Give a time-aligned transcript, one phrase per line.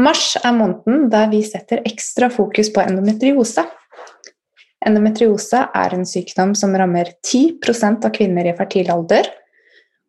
[0.00, 3.66] Mars er måneden der vi setter ekstra fokus på endometriose.
[4.86, 9.28] Endometriose er en sykdom som rammer 10% av kvinner i fertil alder.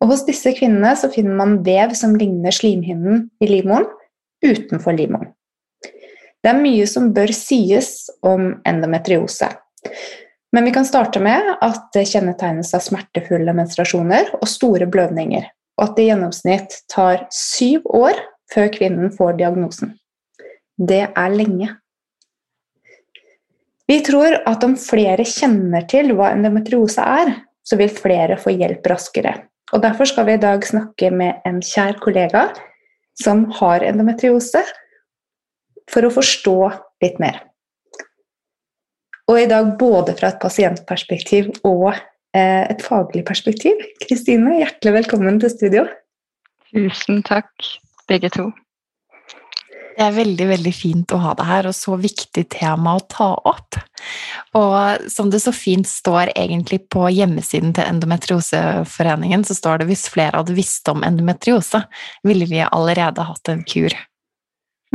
[0.01, 3.89] Og hos disse kvinnene finner man vev som ligner slimhinnen i livmoren,
[4.41, 5.33] utenfor livmoren.
[6.41, 9.51] Det er mye som bør sies om endometriose.
[10.51, 15.45] Men vi kan starte med at det kjennetegnes av smertefulle menstruasjoner og store blødninger,
[15.77, 18.17] og at det i gjennomsnitt tar syv år
[18.51, 19.95] før kvinnen får diagnosen.
[20.77, 21.69] Det er lenge.
[23.91, 27.33] Vi tror at om flere kjenner til hva endometriose er,
[27.67, 29.33] så vil flere få hjelp raskere.
[29.71, 32.49] Og Derfor skal vi i dag snakke med en kjær kollega
[33.19, 34.63] som har endometriose,
[35.91, 36.55] for å forstå
[37.03, 37.41] litt mer.
[39.27, 43.79] Og i dag både fra et pasientperspektiv og eh, et faglig perspektiv.
[44.03, 45.85] Kristine, hjertelig velkommen til studio.
[46.71, 47.51] Tusen takk
[48.11, 48.51] begge to.
[49.91, 53.27] Det er veldig veldig fint å ha deg her, og så viktig tema å ta
[53.47, 53.77] opp.
[54.57, 60.07] Og som det så fint står egentlig på hjemmesiden til Endometrioseforeningen, så står det hvis
[60.09, 61.83] flere hadde visst om endometriose,
[62.25, 63.93] ville vi allerede hatt en kur.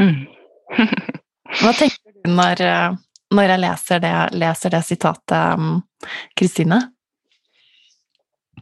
[0.00, 0.26] Mm.
[1.60, 2.64] Hva tenker du når,
[3.36, 6.80] når jeg leser det, leser det sitatet, Kristine?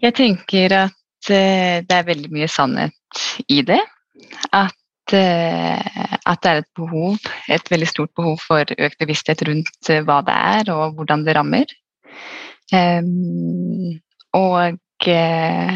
[0.03, 3.81] Jeg tenker at eh, det er veldig mye sannhet i det
[4.53, 7.19] at, eh, at, det er et behov,
[7.49, 11.37] et veldig stort behov for økt bevissthet rundt eh, hva det er og hvordan det
[11.39, 11.75] rammer.
[12.73, 13.99] Um,
[14.35, 15.75] og uh,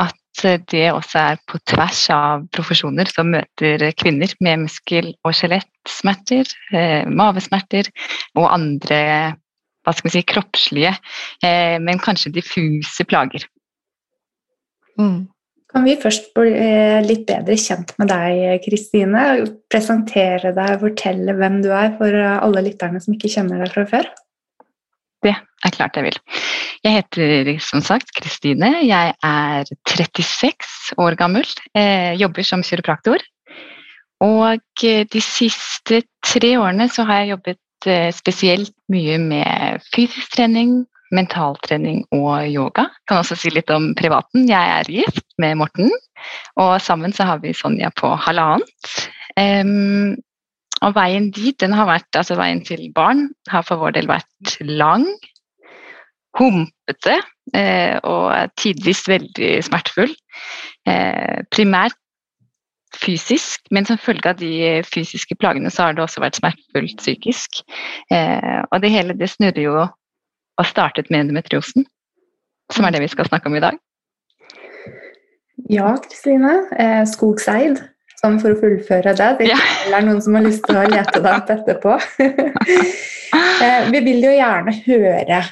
[0.00, 6.48] at det også er på tvers av profesjoner som møter kvinner med muskel- og skjelettsmerter,
[7.12, 7.90] mavesmerter
[8.40, 9.02] og andre
[9.84, 10.94] hva skal vi si, kroppslige,
[11.84, 13.44] men kanskje diffuse plager.
[14.96, 15.26] Mm.
[15.72, 19.22] Kan vi først bli eh, litt bedre kjent med deg, Kristine?
[19.72, 24.10] Presentere deg, fortelle hvem du er for alle lytterne som ikke kjenner deg fra før?
[25.22, 26.18] Det er klart jeg vil.
[26.82, 28.72] Jeg heter som sagt Kristine.
[28.82, 31.46] Jeg er 36 år gammel.
[31.78, 33.22] Jeg jobber som kiropraktor.
[34.22, 40.82] Og de siste tre årene så har jeg jobbet eh, spesielt mye med fysisk trening,
[41.12, 42.88] mentaltrening og yoga.
[42.88, 44.48] Jeg kan også si litt om privaten.
[44.48, 45.92] Jeg er gift med Morten,
[46.60, 48.94] og sammen så har vi Sonja på halvannet.
[49.38, 50.16] Um,
[50.82, 54.56] og veien dit, den har vært, altså veien til barn, har for vår del vært
[54.66, 55.06] lang,
[56.38, 57.18] humpete
[57.54, 60.14] eh, og tidvis veldig smertefull.
[60.88, 61.98] Eh, primært
[62.96, 67.62] fysisk, men som følge av de fysiske plagene så har det også vært smertefullt psykisk.
[68.12, 69.86] Eh, og det hele det snurrer jo
[70.60, 71.86] og startet med endometriosen,
[72.72, 73.78] som er det vi skal snakke om i dag.
[75.70, 76.54] Ja, Kristine.
[76.80, 77.80] Eh, Skogseid,
[78.20, 79.30] sånn for å fullføre det.
[79.40, 81.96] Det er noen som har lyst til å lete deg opp etterpå.
[83.64, 85.42] eh, vi vil jo gjerne høre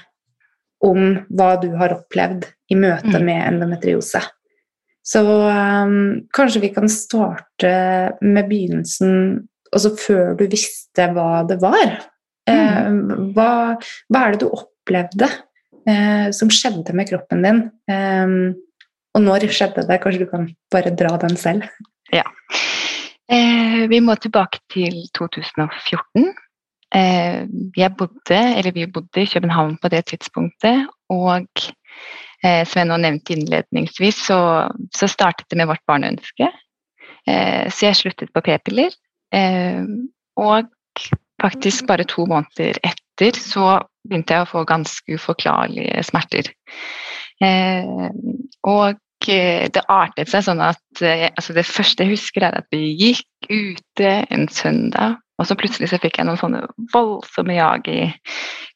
[0.84, 3.24] om hva du har opplevd i møte mm.
[3.26, 4.22] med endometriose.
[5.10, 7.70] Så um, kanskje vi kan starte
[8.20, 9.14] med begynnelsen,
[9.72, 11.96] altså før du visste hva det var.
[12.48, 13.30] Eh, mm.
[13.36, 13.76] hva,
[14.10, 14.69] hva, er det du opplevde?
[14.90, 15.28] Opplevde
[15.86, 17.62] eh, som skjedde med kroppen din.
[17.90, 18.54] Eh,
[19.14, 20.00] og når skjedde det?
[20.02, 21.66] Kanskje du kan bare dra den selv?
[22.12, 22.26] Ja.
[23.30, 26.32] Eh, vi må tilbake til 2014.
[26.94, 27.46] Eh,
[27.76, 31.46] jeg bodde, eller vi bodde i København på det tidspunktet, og
[32.42, 34.40] eh, som jeg nå nevnte innledningsvis, så,
[34.94, 36.50] så, startet det med vårt barneønske.
[37.30, 38.90] Eh, så jeg sluttet på p-piller.
[40.40, 40.66] og
[41.40, 42.99] faktisk bare to måneder etter
[43.36, 46.50] så begynte jeg å få ganske uforklarlige smerter.
[47.44, 48.10] Eh,
[48.68, 52.68] og eh, det artet seg sånn at eh, altså Det første jeg husker, er at
[52.72, 57.88] vi gikk ute en søndag, og så plutselig så fikk jeg noen sånne voldsomme jag
[57.88, 58.00] i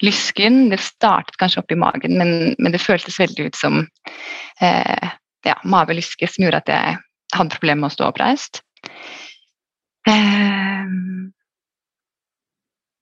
[0.05, 0.70] lysken.
[0.73, 3.82] Det startet kanskje opp i magen, men, men det føltes veldig ut som
[4.64, 5.11] eh,
[5.44, 6.97] ja, mave-lyske som gjorde at jeg
[7.37, 8.62] hadde problemer med å stå oppreist.
[10.08, 10.88] Eh,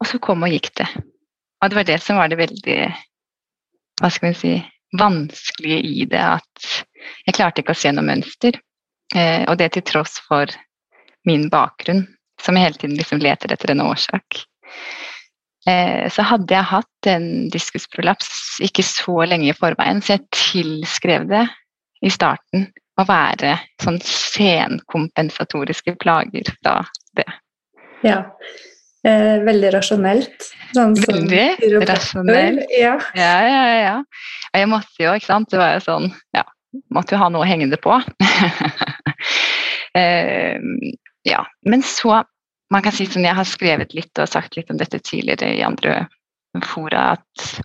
[0.02, 0.90] og så kom og gikk det.
[1.62, 2.78] Og det var det som var det veldig
[4.02, 4.54] hva skal vi si,
[4.98, 6.66] vanskelige i det, at
[7.26, 8.58] jeg klarte ikke å se noe mønster.
[9.14, 10.50] Eh, og det til tross for
[11.28, 12.06] min bakgrunn
[12.42, 14.42] som jeg hele tiden liksom leter etter en årsak.
[15.68, 21.28] Eh, så hadde jeg hatt en diskusprolaps ikke så lenge i forveien, så jeg tilskrev
[21.30, 21.44] det
[22.02, 22.66] i starten
[22.98, 26.80] å være sånn senkompensatoriske plager fra
[27.18, 27.28] det.
[28.02, 28.24] Ja.
[29.02, 30.48] Eh, veldig rasjonelt.
[30.76, 32.66] Sånn veldig rasjonelt.
[32.78, 32.96] Ja.
[33.18, 33.94] ja, ja, ja.
[34.52, 35.50] Og jeg måtte jo, ikke sant.
[35.50, 36.44] Det var jo sånn Ja,
[36.94, 37.96] måtte jo ha noe hengende på.
[39.98, 40.54] eh,
[41.26, 41.42] ja.
[41.66, 42.22] Men så
[42.72, 45.64] man kan si som Jeg har skrevet litt og sagt litt om dette tidligere i
[45.66, 46.06] andre
[46.64, 47.58] fora, at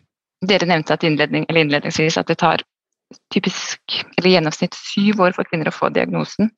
[0.48, 2.64] dere nevnte at innledning, innledningsvis at det tar
[3.34, 3.80] typisk,
[4.18, 6.52] eller gjennomsnitt syv år for kvinner å få diagnosen.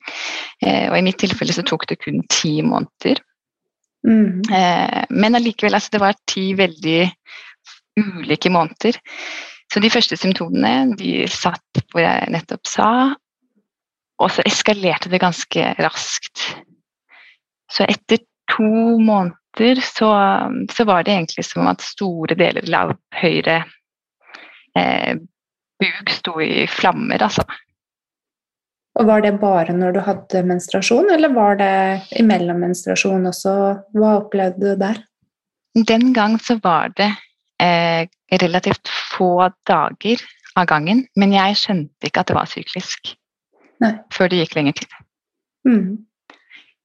[0.64, 3.22] Eh, og I mitt tilfelle så tok det kun ti måneder.
[4.06, 4.40] Mm.
[4.52, 7.00] Eh, men allikevel, altså det var ti veldig
[8.00, 8.98] ulike måneder.
[9.70, 12.88] Så de første symptomene de satt hvor jeg nettopp sa,
[14.20, 16.42] og så eskalerte det ganske raskt.
[17.70, 20.10] Så etter to måneder så,
[20.72, 23.60] så, var det egentlig som at store deler av høyre
[24.78, 25.14] eh,
[25.80, 27.46] buk sto i flammer, altså.
[29.00, 31.70] Og Var det bare når du hadde menstruasjon, eller var det
[32.20, 33.54] imellom menstruasjon også?
[33.96, 35.00] Hva opplevde du der?
[35.88, 37.08] Den gang så var det
[37.62, 38.04] eh,
[38.42, 40.20] relativt få dager
[40.58, 43.14] av gangen, men jeg skjønte ikke at det var syklisk
[43.80, 43.94] Nei.
[44.12, 44.96] før det gikk lenger tid.
[45.64, 45.88] Mm.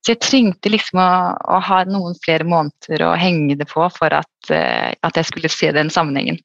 [0.05, 1.11] Så jeg trengte liksom å,
[1.49, 5.51] å, ha noen flere måneder å henge det på for at, eh, at jeg skulle
[5.51, 6.39] se den sammenhengen.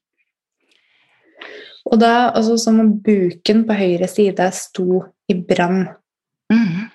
[1.87, 5.85] Og da, altså som om buken på høyre side sto i brann.
[6.51, 6.89] Mm.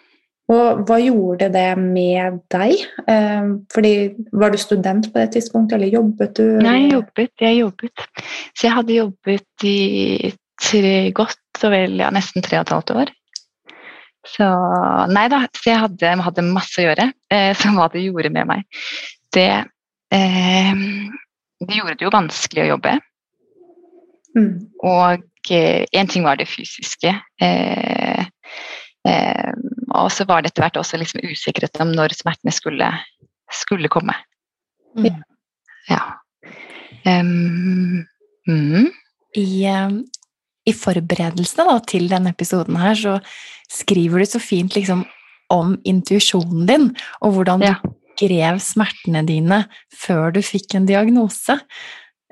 [0.53, 2.83] Og hva gjorde det med deg?
[3.11, 3.95] Eh, fordi
[4.31, 6.45] Var du student på det tidspunktet, eller jobbet du?
[6.63, 7.33] Nei, jeg jobbet.
[7.43, 8.07] Jeg jobbet.
[8.55, 12.95] Så jeg hadde jobbet i tre, godt og vel ja, nesten tre og et halvt
[13.03, 13.13] år.
[14.27, 14.47] Så
[15.15, 17.11] nei da, så jeg hadde, hadde masse å gjøre.
[17.33, 18.83] Eh, så hva det gjorde med meg
[19.35, 19.51] Det,
[20.15, 20.73] eh,
[21.63, 22.97] det gjorde det jo vanskelig å jobbe.
[24.37, 24.53] Mm.
[24.85, 27.13] Og én eh, ting var det fysiske.
[27.43, 28.27] Eh,
[29.09, 29.53] eh,
[29.95, 32.91] og så var det etter hvert også liksom usikkerhet om når smertene skulle,
[33.53, 34.17] skulle komme.
[34.97, 35.23] Mm.
[35.91, 36.03] Ja.
[37.07, 38.05] Um,
[38.49, 38.89] mm.
[39.39, 39.51] I,
[40.67, 43.19] i forberedelsene da, til denne episoden her, så
[43.71, 45.05] skriver du så fint liksom,
[45.53, 46.89] om intuisjonen din,
[47.23, 49.63] og hvordan du grev smertene dine
[49.95, 51.59] før du fikk en diagnose.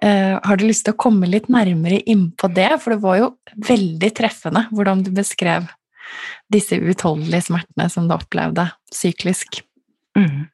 [0.02, 2.72] Uh, har du lyst til å komme litt nærmere inn på det?
[2.82, 3.28] For det var jo
[3.68, 5.68] veldig treffende hvordan du beskrev
[6.52, 9.62] disse uutholdelige smertene som du opplevde syklisk.
[10.18, 10.44] Mm.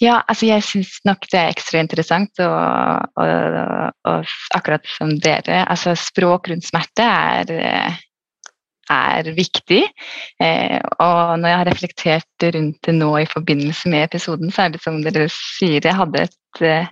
[0.00, 5.64] Ja, altså jeg syns nok det er ekstra interessant, og, og, og, akkurat som dere
[5.66, 7.98] altså Språk rundt smerte er,
[8.90, 9.82] er viktig.
[10.40, 14.72] Eh, og når jeg har reflektert rundt det nå i forbindelse med episoden, så er
[14.74, 16.88] det som dere sier, jeg hadde et eh,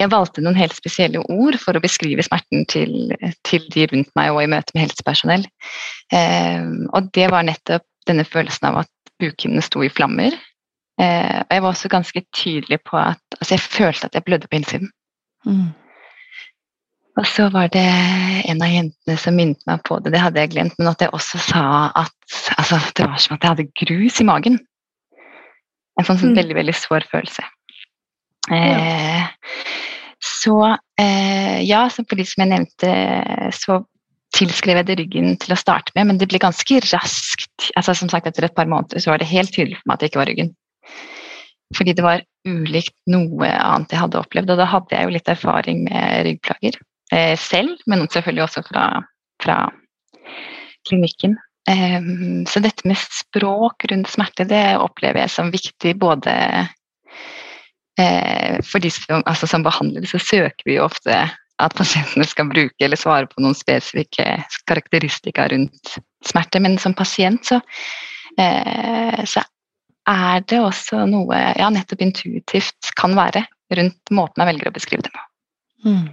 [0.00, 3.12] jeg valgte noen helt spesielle ord for å beskrive smerten til,
[3.46, 5.44] til de rundt meg og i møte med helsepersonell.
[6.14, 10.34] Eh, og det var nettopp denne følelsen av at bukhinnene sto i flammer.
[11.00, 14.50] Eh, og jeg var også ganske tydelig på at altså jeg følte at jeg blødde
[14.50, 14.90] på innsiden.
[15.46, 15.70] Mm.
[17.20, 17.84] Og så var det
[18.48, 21.12] en av jentene som minnet meg på det, det hadde jeg glemt, men at jeg
[21.12, 21.64] også sa
[22.00, 24.56] at altså, det var som at jeg hadde grus i magen.
[26.00, 26.38] En sånn, sånn mm.
[26.40, 27.44] veldig, veldig sår følelse.
[28.50, 29.11] Eh,
[30.42, 30.58] så
[30.98, 32.92] eh, ja, de som jeg nevnte,
[33.54, 33.82] så
[34.36, 37.70] tilskrev jeg det ryggen til å starte med, men det ble ganske raskt.
[37.76, 40.02] altså som sagt Etter et par måneder så var det helt tydelig for meg at
[40.02, 40.52] det ikke var ryggen.
[41.76, 44.52] Fordi det var ulikt noe annet jeg hadde opplevd.
[44.52, 46.76] Og da hadde jeg jo litt erfaring med ryggplager
[47.14, 48.86] eh, selv, men selvfølgelig også fra,
[49.44, 49.58] fra
[50.88, 51.38] klinikken.
[51.70, 52.00] Eh,
[52.50, 56.72] så dette med språk rundt smerte, det opplever jeg som viktig både eh,
[57.98, 61.16] For de som, altså, som behandlere, så søker vi jo ofte
[61.62, 64.26] at pasientene skal bruke eller svare på noen spesifikke
[64.68, 65.96] karakteristika rundt
[66.26, 67.60] smerte, men som pasient så,
[68.40, 69.44] eh, så
[70.08, 73.44] er det også noe ja, nettopp intuitivt kan være
[73.76, 75.22] rundt måten jeg velger å beskrive det på.
[75.86, 76.10] Mm.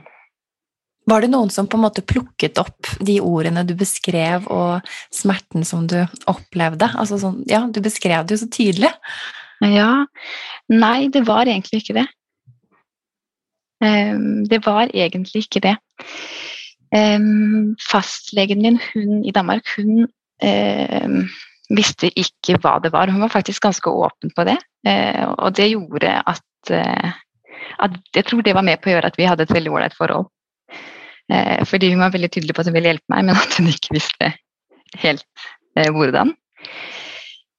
[1.10, 5.66] Var det noen som på en måte plukket opp de ordene du beskrev, og smerten
[5.66, 5.98] som du
[6.30, 6.92] opplevde?
[6.94, 8.92] Altså sånn, ja, du beskrev det jo så tydelig.
[9.66, 10.06] Ja.
[10.72, 12.08] Nei, det var egentlig ikke det.
[13.80, 15.76] Um, det var egentlig ikke det.
[16.96, 21.20] Um, fastlegen min, hun i Danmark, hun um,
[21.70, 23.12] visste ikke hva det var.
[23.12, 27.12] Hun var faktisk ganske åpen på det, uh, og det gjorde at, uh,
[27.80, 29.98] at Jeg tror det var med på å gjøre at vi hadde et veldig ålreit
[29.98, 30.32] forhold.
[31.30, 33.70] Eh, fordi hun var veldig tydelig på at hun ville hjelpe meg, men at hun
[33.70, 34.32] ikke visste
[35.04, 35.26] helt
[35.78, 36.34] eh, hvordan.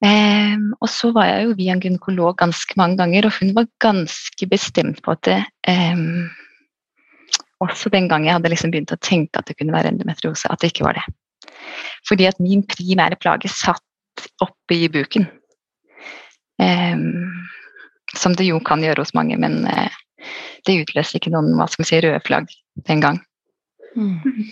[0.00, 3.66] Um, og så var jeg jo via en gynekolog ganske mange ganger, og hun var
[3.84, 6.30] ganske bestemt på at det um,
[7.60, 10.62] Også den gang jeg hadde liksom begynt å tenke at det kunne være endometriose, at
[10.62, 11.04] det ikke var det.
[12.08, 13.84] Fordi at min primære plage satt
[14.40, 15.28] oppe i buken.
[16.56, 17.28] Um,
[18.16, 20.00] som det jo kan gjøre hos mange, men uh,
[20.64, 22.48] det utløste ikke noen hva skal vi si, røde flagg
[22.88, 23.20] den gang.
[23.92, 24.48] Mm.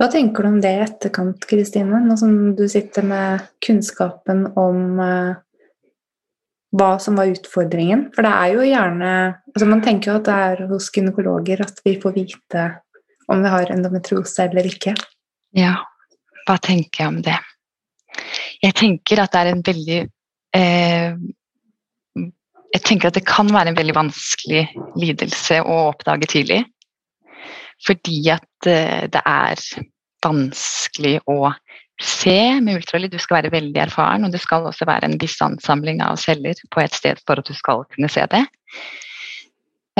[0.00, 5.00] Hva tenker du om det i etterkant, Kristine, nå som du sitter med kunnskapen om
[5.04, 5.34] eh,
[6.72, 8.06] hva som var utfordringen?
[8.14, 9.10] For det er jo gjerne
[9.50, 12.64] altså Man tenker jo at det er hos gynekologer at vi får vite
[13.30, 14.96] om vi har endometriose eller ikke.
[15.58, 15.76] Ja,
[16.48, 17.36] hva tenker jeg om det?
[18.64, 20.00] Jeg tenker at det er en veldig
[20.56, 21.20] eh,
[22.72, 24.64] Jeg tenker at det kan være en veldig vanskelig
[24.96, 26.64] lidelse å oppdage tidlig.
[27.86, 29.62] Fordi at eh, det er
[30.24, 31.52] vanskelig å
[32.00, 33.12] se med ultralyd.
[33.12, 36.56] Du skal være veldig erfaren, og det skal også være en viss ansamling av celler
[36.72, 38.44] på et sted for at du skal kunne se det.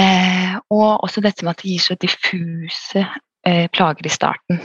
[0.01, 3.01] Eh, og også dette med at det gir så diffuse
[3.47, 4.57] eh, plager i starten.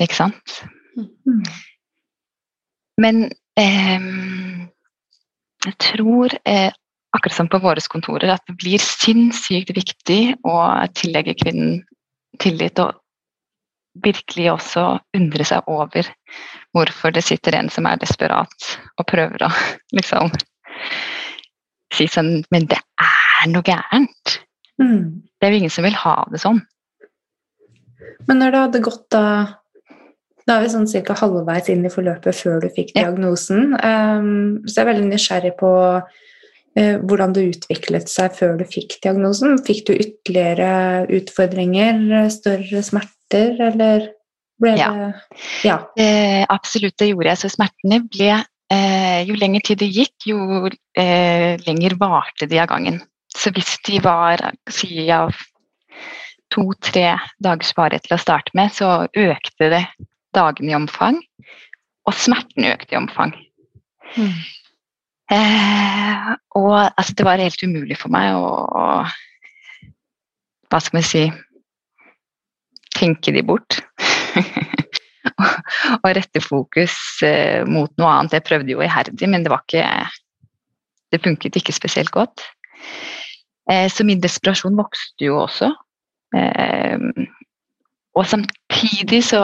[0.00, 0.62] Ikke sant?
[0.96, 1.44] Mm.
[2.98, 4.72] Men jeg
[5.82, 6.70] tror eh,
[7.14, 10.56] akkurat som på våre kontorer, at det blir sinnssykt viktig å
[10.96, 11.82] tillegge kvinnen
[12.42, 12.96] tillit og
[14.04, 14.84] virkelig også
[15.16, 16.06] undre seg over
[16.76, 19.52] hvorfor det sitter en som er desperat og prøver å
[19.98, 20.32] liksom
[21.94, 24.34] si sånn Men det er noe gærent.
[24.78, 25.24] Mm.
[25.40, 26.60] Det er jo ingen som vil ha det sånn.
[28.28, 29.24] Men når det hadde gått da
[30.46, 31.16] Da er vi sånn ca.
[31.18, 33.74] halvveis inn i forløpet før du fikk diagnosen.
[33.76, 34.18] Ja.
[34.20, 35.72] Um, så jeg er veldig nysgjerrig på
[36.76, 39.56] hvordan det utviklet seg før du fikk diagnosen.
[39.66, 43.18] Fikk du ytterligere utfordringer, større smerter?
[43.32, 44.08] eller
[44.60, 45.12] ble det Ja.
[45.64, 45.76] ja.
[45.98, 47.42] Eh, absolutt, det gjorde jeg.
[47.42, 48.32] Så smertene ble
[48.72, 53.00] eh, Jo lenger tid det gikk, jo eh, lenger varte de av gangen.
[53.34, 55.38] Så hvis de var sier jeg,
[56.50, 59.84] to-tre dagers varighet til å starte med, så økte det
[60.34, 61.20] dagene i omfang.
[62.08, 63.34] Og smerten økte i omfang.
[64.16, 64.32] Mm.
[65.32, 68.84] Eh, og altså, det var helt umulig for meg å, å
[70.68, 71.22] Hva skal vi si
[72.98, 73.78] tenke de bort.
[76.02, 76.94] og rette fokus
[77.26, 78.38] eh, mot noe annet.
[78.38, 79.84] Jeg prøvde jo iherdig, men det var ikke
[81.08, 82.42] Det funket ikke spesielt godt.
[83.70, 85.70] Eh, så min desperasjon vokste jo også.
[86.36, 86.98] Eh,
[88.12, 89.40] og samtidig så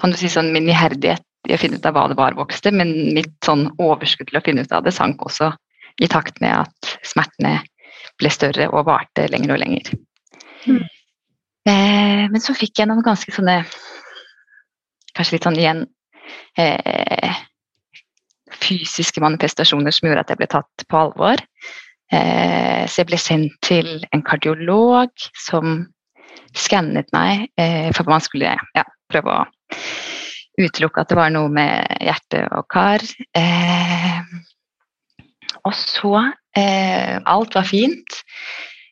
[0.00, 2.72] kan du si sånn min iherdighet i å finne ut av hva det var, vokste,
[2.74, 5.50] men mitt sånn overskudd til å finne ut av det sank også
[6.00, 7.58] i takt med at smertene
[8.20, 9.92] ble større og varte lenger og lenger.
[10.66, 10.82] Mm.
[11.68, 13.62] Eh, men så fikk jeg noen ganske sånne
[15.10, 15.80] Kanskje litt sånn igjen
[16.54, 17.38] eh,
[18.62, 21.42] fysiske manifestasjoner som gjorde at jeg ble tatt på alvor.
[22.14, 25.80] Eh, så jeg ble sendt til en kardiolog som
[26.54, 29.44] skannet meg, eh, for man skulle ja, prøve å
[30.60, 33.04] utelukke at det var noe med hjerte og kar.
[33.36, 34.20] Eh,
[35.66, 36.14] og så
[36.56, 38.20] eh, Alt var fint.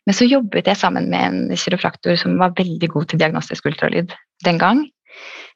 [0.08, 4.14] Men så jobbet jeg sammen med en kiropraktor som var veldig god til diagnostisk ultralyd
[4.46, 4.87] den gang.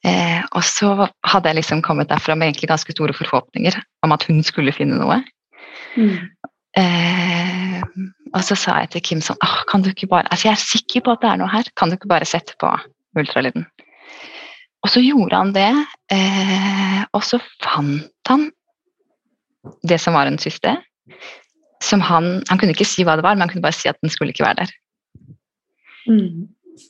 [0.05, 0.93] Eh, og så
[1.31, 4.99] hadde jeg liksom kommet derfra med egentlig ganske store forhåpninger om at hun skulle finne
[5.01, 5.21] noe.
[5.97, 6.19] Mm.
[6.77, 7.81] Eh,
[8.33, 11.05] og så sa jeg til Kim sånn kan du ikke bare, altså Jeg er sikker
[11.05, 12.71] på at det er noe her, kan du ikke bare sette på
[13.19, 13.67] ultralyden?
[14.83, 15.71] Og så gjorde han det,
[16.11, 18.49] eh, og så fant han
[19.87, 20.75] det som var en syste
[21.83, 23.99] som han Han kunne ikke si hva det var, men han kunne bare si at
[24.03, 24.75] den skulle ikke være der.
[26.07, 26.49] Mm.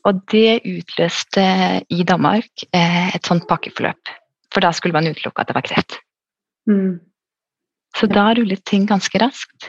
[0.08, 1.44] Og det utløste
[1.90, 4.12] i Danmark eh, et sånt pakkeforløp.
[4.52, 5.98] For da skulle man utelukke at det var kreft.
[6.68, 7.00] Mm.
[7.96, 9.68] Så da rullet ting ganske raskt.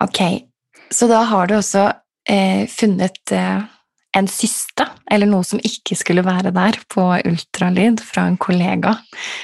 [0.00, 0.20] Ok,
[0.92, 1.90] så da har du også
[2.28, 3.64] eh, funnet eh,
[4.16, 8.94] en syste, eller noe som ikke skulle være der, på ultralyd fra en kollega,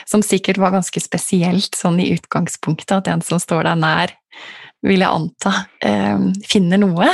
[0.09, 4.15] som sikkert var ganske spesielt sånn i utgangspunktet, at en som står deg nær,
[4.87, 7.09] vil jeg anta, eh, finner noe.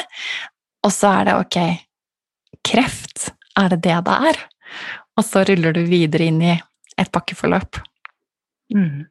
[0.83, 1.59] Og så er det ok,
[2.67, 4.43] kreft, er det det det er?
[5.19, 6.53] Og så ruller du videre inn i
[6.99, 7.81] et pakkeforløp.
[8.75, 9.07] Mm.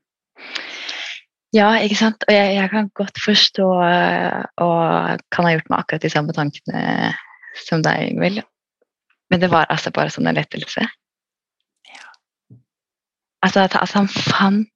[1.56, 2.24] Ja, ikke sant.
[2.28, 7.12] Og jeg, jeg, kan godt forstå og kan ha gjort meg akkurat de samme tankene
[7.68, 8.42] som deg, Ingvild.
[9.32, 10.84] Men det var altså bare sånn en lettelse.
[11.88, 12.08] Ja.
[13.46, 14.70] Altså at altså, han fant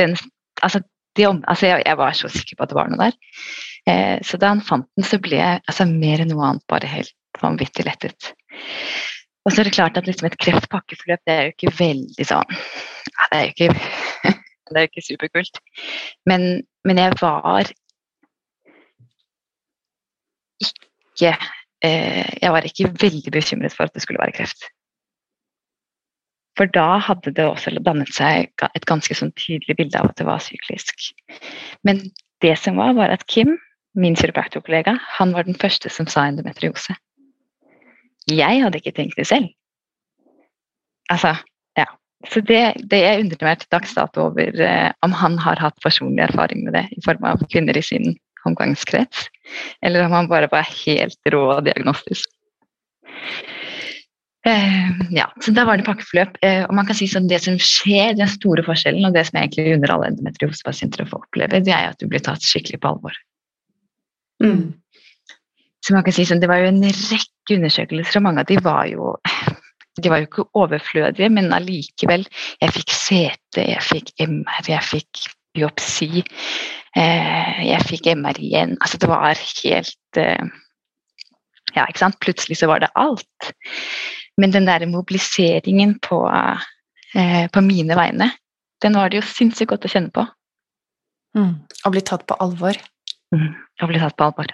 [0.00, 0.16] den
[0.62, 0.78] Altså
[1.18, 3.16] de, altså jeg, jeg, var så sikker på at det var noe der.
[3.90, 6.86] Eh, så da han fant den, så ble jeg altså, mer enn noe annet bare
[6.86, 8.28] helt vanvittig lettet.
[9.42, 12.52] Og så er det klart at liksom et kreftpakkeforløp det er jo ikke veldig sånn
[12.54, 13.68] Det er jo ikke,
[14.70, 15.60] det er jo ikke superkult.
[16.30, 16.46] Men,
[16.86, 17.72] men jeg var
[20.62, 21.34] ikke
[21.82, 24.68] Jeg var ikke veldig bekymret for at det skulle være kreft.
[26.58, 30.26] For da hadde det også dannet seg et ganske sånn tydelig bilde av at det
[30.28, 31.08] var syklisk.
[31.86, 32.04] Men
[32.44, 33.56] det som var, var at Kim,
[33.96, 36.94] min kiropraktorkollega, han var den første som sa endometriose.
[38.30, 39.48] Jeg hadde ikke tenkt det selv.
[41.10, 41.34] Altså,
[41.78, 41.88] ja.
[42.30, 42.60] Så det,
[42.90, 46.62] det jeg undrer meg til dags dato over eh, om han har hatt personlig erfaring
[46.66, 48.12] med det i form av kvinner i sin
[48.48, 49.26] omgangskrets,
[49.82, 52.30] eller om han bare var helt rå og diagnostisk.
[54.46, 56.38] Eh, ja, så Da var det pakkeforløp.
[56.42, 59.38] Eh, og man kan si sånn, Det som skjer, den store forskjellen, og det som
[59.38, 63.14] egentlig under alle endometriosepasienter får oppleve, det er at du blir tatt skikkelig på alvor.
[64.42, 64.74] Mm.
[65.82, 68.58] Så man kan si sånn, Det var jo en rekke undersøkelser, og mange av de
[68.58, 69.14] var jo
[70.00, 72.24] de var jo ikke overflødige, men allikevel.
[72.62, 76.24] Jeg fikk CT, jeg fikk MR, jeg fikk biopsi.
[76.98, 78.76] Eh, jeg fikk MR igjen.
[78.80, 80.44] Altså, det var helt eh,
[81.72, 82.20] Ja, ikke sant.
[82.20, 83.52] Plutselig så var det alt.
[84.40, 86.24] Men den der mobiliseringen på,
[87.14, 88.32] eh, på mine vegne,
[88.82, 90.26] den var det jo sinnssykt godt å kjenne på.
[91.38, 91.54] Mm.
[91.86, 92.76] Å bli tatt på alvor.
[93.32, 93.54] Mm.
[93.56, 94.52] Å bli tatt på alvor.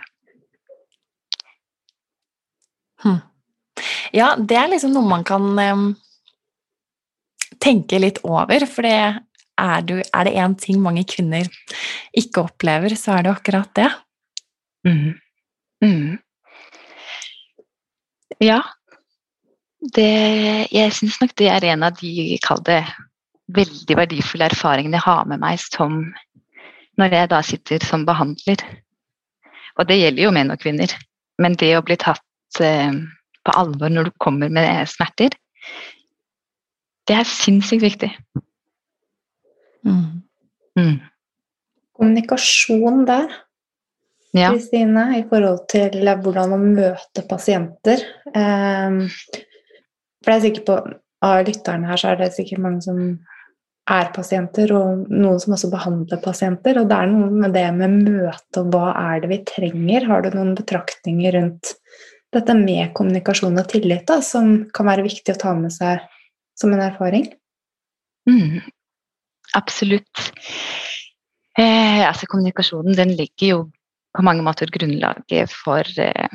[3.02, 3.18] Hm.
[4.14, 5.88] Ja, det er liksom noe man kan um,
[7.62, 8.94] tenke litt over, for det
[9.58, 11.48] er, du, er det én ting mange kvinner
[12.16, 13.90] ikke opplever, så er det akkurat det.
[14.86, 15.18] Mm.
[15.84, 16.18] Mm.
[18.42, 18.62] Ja,
[19.94, 20.08] det,
[20.74, 22.82] jeg syns nok det er en av de kall det
[23.54, 26.00] veldig verdifulle erfaringene jeg har med meg som
[26.98, 28.62] når jeg da sitter som behandler.
[29.78, 30.90] Og det gjelder jo menn og kvinner.
[31.38, 32.90] Men det å bli tatt eh,
[33.46, 35.36] på alvor når du kommer med smerter,
[37.08, 38.10] det er sinnssykt viktig.
[39.86, 40.22] Mm.
[40.78, 40.96] Mm.
[41.98, 43.28] Kommunikasjon der,
[44.34, 45.18] Kristine, ja.
[45.18, 48.02] i forhold til hvordan å møte pasienter.
[48.34, 49.06] Um,
[50.22, 50.78] for jeg er sikker på
[51.24, 53.00] av lytterne her så er det sikkert mange som
[53.88, 56.78] er pasienter, og noen som også behandler pasienter.
[56.80, 60.06] Og det er noe med det med møte og hva er det vi trenger.
[60.10, 61.74] Har du noen betraktninger rundt
[62.36, 66.04] dette med kommunikasjon og tillit da, som kan være viktig å ta med seg
[66.58, 67.30] som en erfaring?
[68.28, 68.60] Mm,
[69.56, 70.32] absolutt.
[71.58, 73.62] Eh, altså kommunikasjonen den ligger jo
[74.14, 76.28] på mange måter grunnlaget for, eh,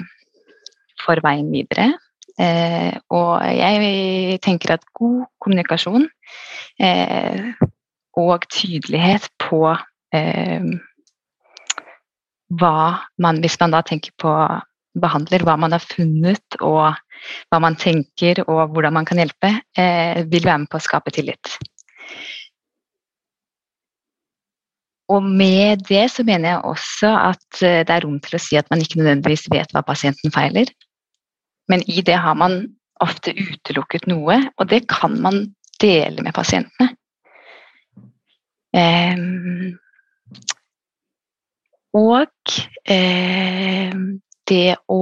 [1.06, 1.93] for veien videre.
[2.39, 6.08] Eh, og jeg tenker at god kommunikasjon
[6.82, 7.54] eh,
[8.17, 9.67] og tydelighet på
[10.15, 10.65] eh,
[12.54, 12.78] hva
[13.17, 14.34] man Hvis man da tenker på
[14.99, 16.93] behandler, hva man har funnet og
[17.49, 21.13] hva man tenker og hvordan man kan hjelpe, eh, vil være med på å skape
[21.13, 21.58] tillit.
[25.11, 28.57] Og med det så mener jeg også at eh, det er rom til å si
[28.59, 30.71] at man ikke nødvendigvis vet hva pasienten feiler.
[31.71, 32.61] Men i det har man
[33.03, 35.45] ofte utelukket noe, og det kan man
[35.81, 36.93] dele med pasientene.
[38.73, 39.75] Um,
[41.93, 42.55] og
[42.89, 43.93] eh,
[44.49, 45.01] det å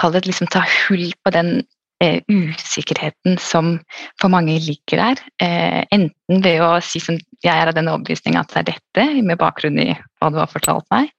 [0.00, 1.58] kalle det liksom ta hull på den
[2.02, 3.76] eh, usikkerheten som
[4.20, 5.22] for mange ligger der.
[5.42, 9.06] Eh, enten ved å si som jeg er av den overbevisning at det er dette,
[9.22, 11.12] med bakgrunn i hva du har fortalt meg.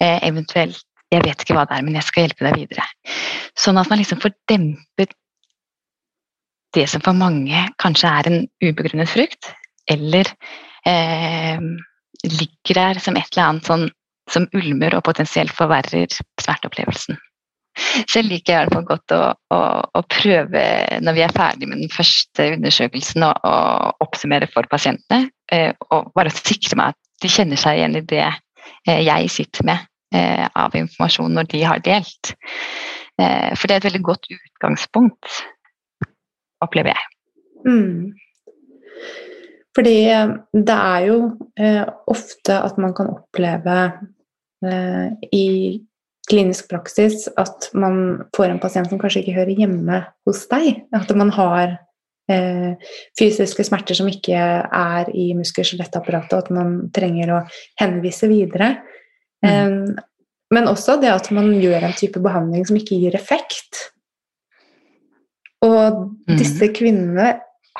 [0.00, 2.84] Eh, eventuelt jeg vet ikke hva det er, men jeg skal hjelpe deg videre.
[3.58, 5.16] Sånn at man liksom får dempet
[6.76, 9.48] det som for mange kanskje er en ubegrunnet frykt,
[9.90, 10.28] eller
[10.86, 11.58] eh,
[12.22, 13.88] ligger der som et eller annet sånn
[14.30, 16.06] som ulmer og potensielt forverrer
[16.38, 17.18] smerteopplevelsen.
[18.20, 19.20] Liker jeg i hvert fall godt å,
[19.54, 19.60] å,
[19.98, 20.62] å, prøve,
[21.02, 23.54] når vi er ferdig med den første undersøkelsen, å,
[24.04, 25.30] oppsummere for pasientene.
[25.50, 29.66] Eh, og bare sikre meg at de kjenner seg igjen i det eh, jeg sitter
[29.66, 32.34] med eh, av informasjon når de har delt.
[33.20, 35.40] For det er et veldig godt utgangspunkt,
[36.64, 37.08] opplever jeg.
[37.68, 38.14] Mm.
[39.76, 39.96] Fordi
[40.56, 41.18] det er jo
[42.08, 43.76] ofte at man kan oppleve
[45.36, 45.44] i
[46.30, 50.84] klinisk praksis at man får en pasient som kanskje ikke hører hjemme hos deg.
[50.96, 51.74] At man har
[52.30, 57.42] eh, fysiske smerter som ikke er i muskel- og at man trenger å
[57.80, 58.76] henvise videre.
[59.44, 59.98] Mm.
[60.50, 63.86] Men også det at man gjør en type behandling som ikke gir effekt.
[65.64, 66.36] Og mm.
[66.40, 67.34] disse kvinnene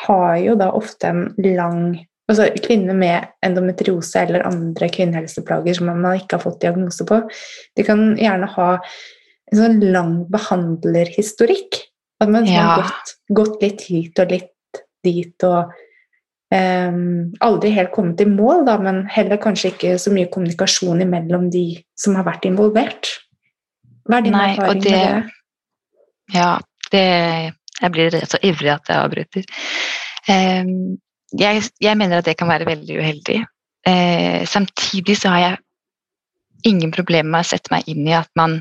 [0.07, 1.99] har jo da ofte en lang
[2.31, 7.25] Altså kvinner med endometriose eller andre kvinnehelseplager som man ikke har fått diagnose på,
[7.77, 8.71] de kan gjerne ha
[9.51, 11.81] en sånn lang behandlerhistorikk.
[12.23, 12.63] At man ja.
[12.63, 15.73] har gått, gått litt hit og litt dit og
[16.53, 21.49] um, aldri helt kommet i mål, da, men heller kanskje ikke så mye kommunikasjon imellom
[21.53, 21.65] de
[21.99, 23.15] som har vært involvert.
[24.09, 25.39] Hva er din Nei, erfaring det, med det?
[26.37, 26.51] Ja,
[26.93, 27.07] det
[27.81, 29.47] Jeg blir så ivrig at jeg avbryter.
[30.29, 30.99] Um,
[31.39, 33.41] jeg, jeg, mener at det kan være veldig uheldig.
[33.87, 35.61] Eh, samtidig så har jeg
[36.69, 38.61] ingen problemer med å sette meg inn i at man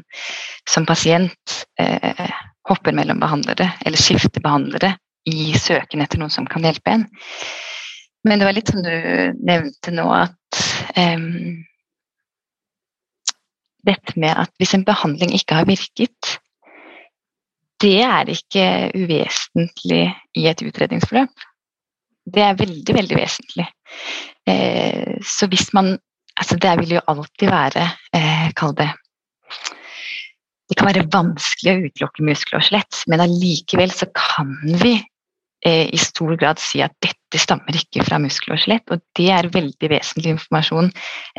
[0.69, 2.29] som pasient eh,
[2.69, 4.93] hopper mellom behandlere, eller skifter behandlere
[5.29, 7.08] i søken etter noen som kan hjelpe en.
[8.27, 8.93] Men det var litt som du
[9.39, 10.62] nevnte nå, at
[10.99, 11.27] eh,
[13.89, 16.38] dette med at hvis en behandling ikke har virket,
[17.79, 20.03] det er ikke uvesentlig
[20.36, 21.32] i et utredningsforløp.
[22.34, 23.68] Det er veldig, veldig vesentlig.
[24.48, 25.98] Eh, så hvis man
[26.39, 27.82] Altså, det vil jo alltid være
[28.15, 28.88] eh, Kall det
[30.70, 34.94] Det kan være vanskelig å utelukke muskler og skjelett, men allikevel så kan vi
[35.65, 38.86] eh, i stor grad si at dette stammer ikke fra muskler og skjelett.
[38.94, 40.92] Og det er veldig vesentlig informasjon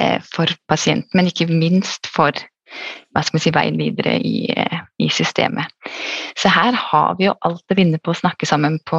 [0.03, 2.35] eh, for pasienten, men ikke minst for
[3.15, 5.71] hva skal man si, veien videre i, eh, i, systemet.
[6.39, 8.99] Så her har vi jo alt å vinne på å snakke sammen på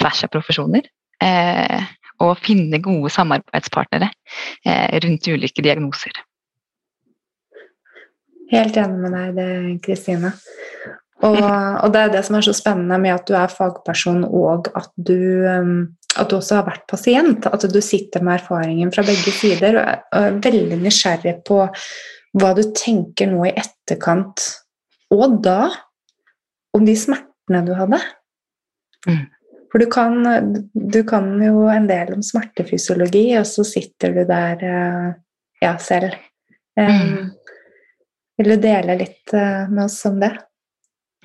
[0.00, 0.86] tvers av profesjoner.
[1.22, 1.84] Eh,
[2.22, 4.10] og finne gode samarbeidspartnere
[4.66, 6.14] eh, rundt ulike diagnoser.
[8.52, 10.34] Helt enig med deg Kristine.
[11.24, 14.68] Og, og, det er det som er så spennende med at du er fagperson, og
[14.76, 15.16] at du,
[15.48, 15.76] um,
[16.18, 17.46] at du også har vært pasient.
[17.48, 21.62] At du sitter med erfaringen fra begge sider og er veldig nysgjerrig på
[22.34, 24.42] hva du tenker nå i etterkant,
[25.14, 25.70] og da,
[26.74, 28.00] om de smertene du hadde.
[29.06, 29.22] Mm.
[29.74, 30.20] For du kan,
[30.70, 35.08] du kan, jo en del om smertefysiologi, og så sitter du der eh,
[35.64, 36.14] ja, selv.
[36.78, 37.24] Um, mm.
[38.38, 40.30] Vil du dele litt uh, med oss om det?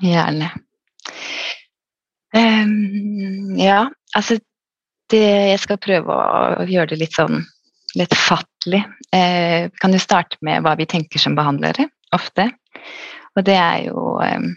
[0.01, 0.49] Gjerne.
[2.33, 3.83] Um, ja,
[4.17, 4.39] altså
[5.13, 7.43] det, Jeg skal prøve å gjøre det litt sånn
[8.01, 8.81] lettfattelig.
[9.13, 11.85] Eh, kan jo starte med hva vi tenker som behandlere,
[12.17, 12.49] ofte.
[13.37, 14.49] Og det er jo eh,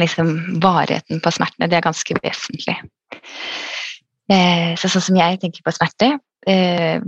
[0.00, 1.68] liksom varigheten på smertene.
[1.70, 2.76] Det er ganske vesentlig.
[4.32, 6.16] Eh, så sånn som jeg tenker på smerte,
[6.50, 7.00] eh,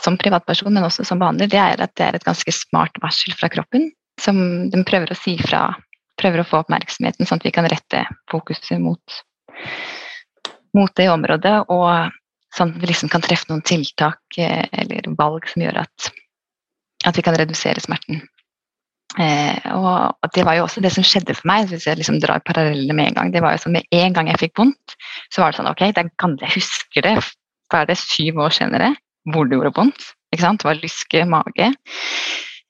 [0.00, 3.34] som privatperson, men også som behandler, det er at det er et ganske smart varsel
[3.36, 4.38] fra kroppen som
[4.72, 5.70] den prøver å si fra
[6.20, 9.20] prøver å få oppmerksomheten, sånn at vi kan rette fokuset mot,
[10.76, 11.54] mot det området.
[11.72, 12.12] Og
[12.56, 16.10] sånn at vi liksom kan treffe noen tiltak eh, eller valg som gjør at,
[17.08, 18.22] at vi kan redusere smerten.
[19.18, 22.42] Eh, og det var jo også det som skjedde for meg, hvis jeg liksom drar
[22.46, 23.32] parallellene med en gang.
[23.34, 24.94] det var jo sånn Med en gang jeg fikk vondt,
[25.34, 27.16] så var det sånn Ok, er gamle, jeg husker det.
[27.70, 28.94] Hva er det, syv år senere?
[29.32, 30.14] Hvor det gjorde vondt.
[30.32, 31.72] ikke sant, Det var lyske, mage.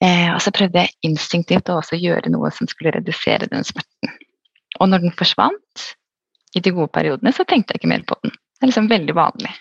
[0.01, 4.15] Eh, og så prøvde jeg instinktivt å også gjøre noe som skulle redusere den smerten.
[4.79, 5.91] Og når den forsvant,
[6.55, 8.33] i de gode periodene, så tenkte jeg ikke mer på den.
[8.33, 9.53] Det er liksom veldig vanlig.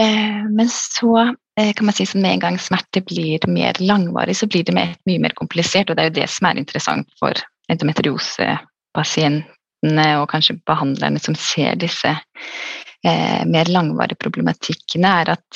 [0.00, 4.36] Eh, men så eh, kan man si som med en gang smerte blir mer langvarig,
[4.36, 5.90] så blir det mye mer komplisert.
[5.90, 7.32] Og det er jo det som er interessant for
[7.72, 15.50] endometriosepasientene og kanskje behandlerne som ser disse eh, mer langvarige problematikkene, er at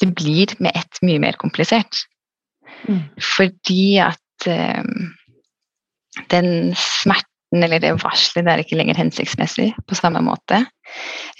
[0.00, 1.94] det blir med ett mye mer komplisert.
[2.88, 3.02] Mm.
[3.20, 4.20] Fordi at
[6.32, 10.62] den smerten eller det varselet det er ikke lenger hensiktsmessig på samme måte.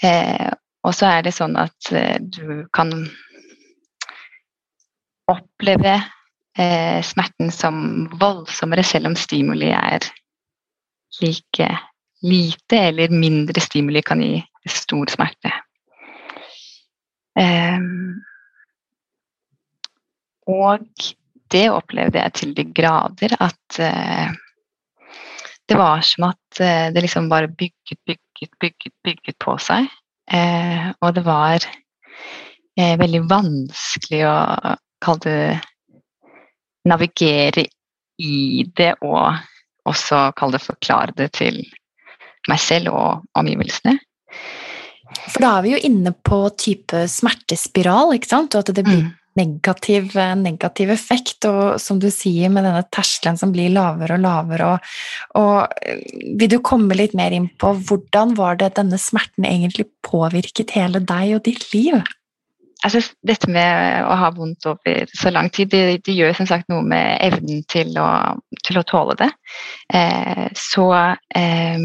[0.03, 0.49] Eh,
[0.83, 2.91] og så er det sånn at eh, du kan
[5.31, 5.93] oppleve
[6.57, 10.09] eh, smerten som voldsommere selv om stimuli er
[11.21, 11.69] like
[12.21, 14.35] lite eller mindre stimuli kan gi
[14.69, 15.53] stor smerte.
[17.39, 17.79] Eh,
[20.51, 20.85] og
[21.51, 24.31] det opplevde jeg til de grader at uh,
[25.71, 29.87] det var som at uh, det liksom bare bygget, bygget, bygget, bygget på seg.
[30.31, 31.65] Eh, og det var
[32.81, 34.35] veldig vanskelig å
[35.03, 37.65] kalle det navigere
[38.23, 39.41] i det og
[39.89, 41.59] også kalle det forklare det til
[42.49, 43.97] meg selv og omgivelsene.
[45.27, 48.55] For da er vi jo inne på type smertespiral, ikke sant?
[48.55, 53.39] Og at det blir mm negativ, negativ, effekt, og som du sier, med denne terskelen
[53.39, 54.71] som blir lavere og lavere.
[54.71, 59.87] Og, og vil du komme litt mer inn på hvordan var det denne smerten egentlig
[60.05, 62.01] påvirket hele deg og ditt liv?
[62.81, 66.71] Altså, dette med å ha vondt over så lang tid, det, det gjør som sagt
[66.71, 68.07] noe med evnen til å,
[68.65, 69.29] til å tåle det.
[69.93, 70.87] Eh, så
[71.37, 71.77] eh,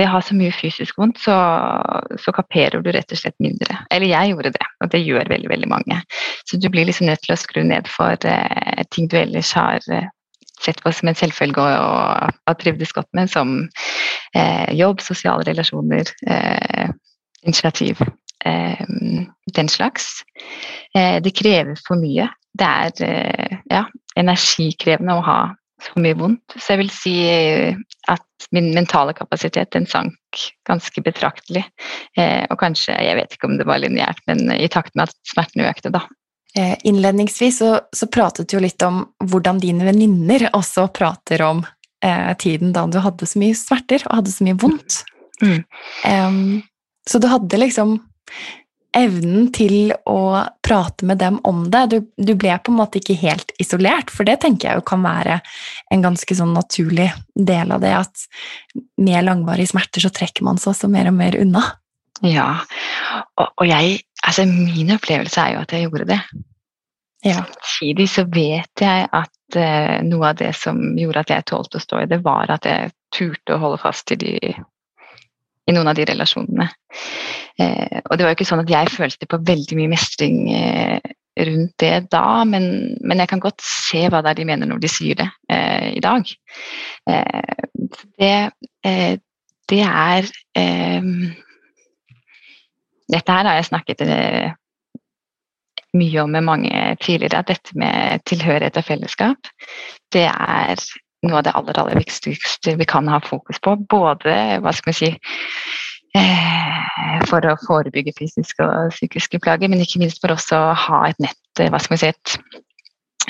[0.00, 1.36] ved har så mye fysisk vondt, så,
[2.20, 3.82] så, kaperer du rett og slett mindre.
[3.92, 6.00] Eller jeg gjorde det, og det gjør veldig veldig mange.
[6.48, 9.84] Så du blir liksom nødt til å skru ned for eh, ting du ellers har
[9.92, 10.08] eh,
[10.60, 13.68] sett på som en selvfølge og har trivdes godt med, som
[14.34, 16.90] Eh, jobb, sosiale relasjoner, eh,
[17.42, 18.00] initiativ.
[18.44, 18.86] Eh,
[19.54, 20.22] den slags.
[20.94, 22.28] Eh, det krever for mye.
[22.58, 23.84] Det er eh, ja,
[24.16, 25.40] energikrevende å ha
[25.84, 26.56] så mye vondt.
[26.56, 27.14] Så jeg vil si
[28.10, 30.16] at min mentale kapasitet den sank
[30.68, 31.64] ganske betraktelig.
[32.16, 35.64] og kanskje, jeg vet ikke om det var lineært, men i takt med at smerten
[35.66, 36.02] økte, da.
[36.82, 41.62] Innledningsvis så, så pratet du jo litt om hvordan dine venninner også prater om
[42.04, 45.02] eh, tiden da du hadde så mye smerter og hadde så mye vondt.
[45.40, 46.62] Mm.
[47.08, 47.98] Så du hadde liksom
[48.96, 51.82] evnen til å prate med dem om det.
[51.92, 55.04] Du, du, ble på en måte ikke helt isolert, for det tenker jeg jo kan
[55.04, 55.40] være
[55.94, 58.26] en ganske sånn naturlig del av det at
[59.00, 61.64] med langvarige smerter så trekker man seg også mer og mer unna.
[62.26, 62.52] Ja,
[63.38, 66.18] og, og jeg Altså, min opplevelse er jo at jeg gjorde det.
[67.24, 67.38] Ja.
[67.40, 71.84] Samtidig så vet jeg at uh, noe av det som gjorde at jeg tålte å
[71.86, 74.34] stå i det, var at jeg turte å holde fast i de
[75.70, 76.66] i noen av de relasjonene.
[77.60, 81.00] Eh, og det var jo ikke sånn at jeg følte på veldig mye mestring eh,
[81.46, 84.80] rundt det da, men, men, jeg kan godt se hva det er de mener når
[84.82, 86.32] de sier det eh, i dag.
[87.10, 87.60] Eh,
[88.20, 88.34] det,
[88.86, 89.14] eh,
[89.70, 91.12] det, er eh,
[93.10, 94.04] Dette her har jeg snakket
[95.98, 99.50] mye om med mange tidligere, at dette med tilhørighet og fellesskap,
[100.14, 100.78] det er
[101.26, 103.74] noe av det aller, aller viktigste vi kan ha fokus på.
[103.90, 105.10] Både hva skal vi si,
[107.30, 111.20] for å forebygge fysiske og psykiske plager, men ikke minst for også å ha et
[111.22, 112.36] nett hva skal vi si, et,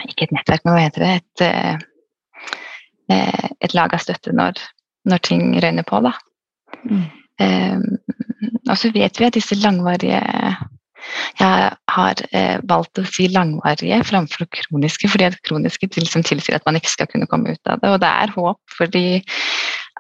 [0.07, 1.15] Ikke et nettverk, men hva heter det?
[1.19, 1.43] Et,
[3.11, 4.61] eh, et lag av støtte når,
[5.11, 6.01] når ting røyner på.
[6.07, 6.13] Da.
[6.87, 7.07] Mm.
[7.41, 7.87] Um,
[8.69, 10.21] og så vet vi at disse langvarige
[11.41, 16.67] jeg har eh, valgt å si langvarige framfor kroniske, fordi at kroniske liksom tilsier at
[16.69, 17.93] man ikke skal kunne komme ut av det.
[17.95, 19.05] Og det er håp for de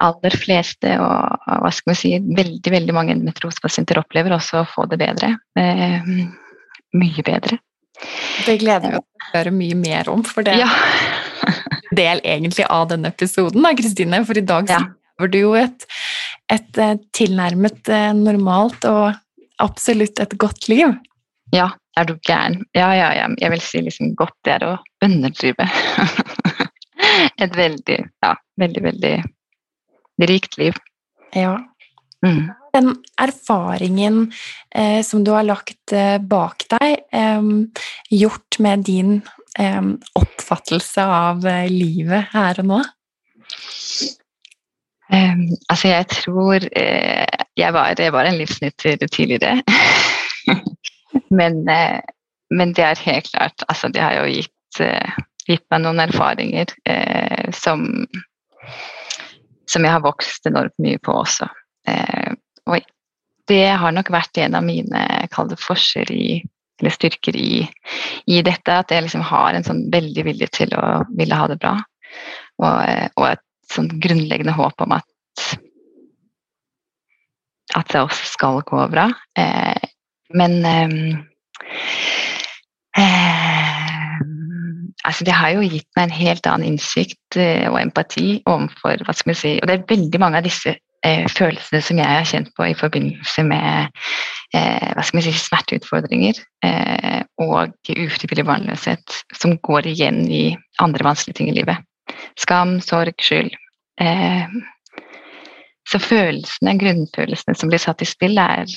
[0.00, 4.86] aller fleste, og hva skal vi si, veldig veldig mange endometriosepasienter opplever også å få
[4.90, 5.34] det bedre.
[5.58, 6.06] Eh,
[6.96, 7.58] mye bedre.
[8.46, 10.70] Det gleder vi oss til å høre mye mer om, for det ja.
[11.96, 14.22] del egentlig av denne episoden, da, Kristine.
[14.28, 14.80] For i dag ja.
[15.18, 15.84] lever du jo et,
[16.52, 19.12] et eh, tilnærmet eh, normalt og
[19.60, 20.96] absolutt et godt liv.
[21.52, 22.62] Ja, er du gæren?
[22.76, 23.28] Ja, ja, ja.
[23.42, 24.72] Jeg vil si liksom godt det er å
[25.04, 25.66] underdrive.
[27.44, 29.14] et veldig, ja, veldig, veldig
[30.28, 30.78] rikt liv.
[31.36, 31.58] Ja.
[32.26, 32.50] Mm.
[32.74, 34.32] Den erfaringen
[34.74, 37.52] eh, som du har lagt eh, bak deg, eh,
[38.10, 39.20] gjort med din
[40.14, 42.80] oppfattelse av eh, livet her og nå?
[45.10, 47.26] Um, altså, jeg tror eh,
[47.58, 49.62] jeg, var, jeg var en livsnytter tidligere.
[51.40, 51.98] men, eh,
[52.50, 56.70] men, det er helt klart Altså, det har jo gitt, eh, gitt meg noen erfaringer
[56.86, 58.06] eh, som,
[59.70, 61.48] som jeg har vokst enormt mye på også.
[61.88, 62.32] Eh,
[62.66, 62.88] og
[63.50, 65.04] det har nok vært en av mine
[65.34, 66.40] kalde forskjeller i
[66.80, 67.66] eller styrker i,
[68.24, 68.72] i, dette.
[68.72, 71.74] At jeg liksom har en sånn veldig vilje til å ville ha det bra.
[72.60, 72.78] Og,
[73.20, 75.06] og et sånn grunnleggende håp om at
[77.78, 79.06] at det også skal gå bra.
[79.38, 79.90] Eh,
[80.34, 80.94] men eh,
[85.10, 89.14] altså det har jo gitt meg en helt annen innsikt eh, og empati overfor hva
[89.16, 92.28] skal vi si, Og det er veldig mange av disse eh, følelsene som jeg har
[92.28, 94.02] kjent på i forbindelse med
[94.54, 96.44] eh, hva skal vi si, smerteutfordringer
[97.40, 100.42] og ufrivillig barnløshet, som går igjen i
[100.84, 101.80] andre vanskelige ting i livet.
[102.36, 103.54] Skam, sorg, skyld.
[105.88, 108.68] Så følelsene, grunnfølelsene som blir satt i spill, er,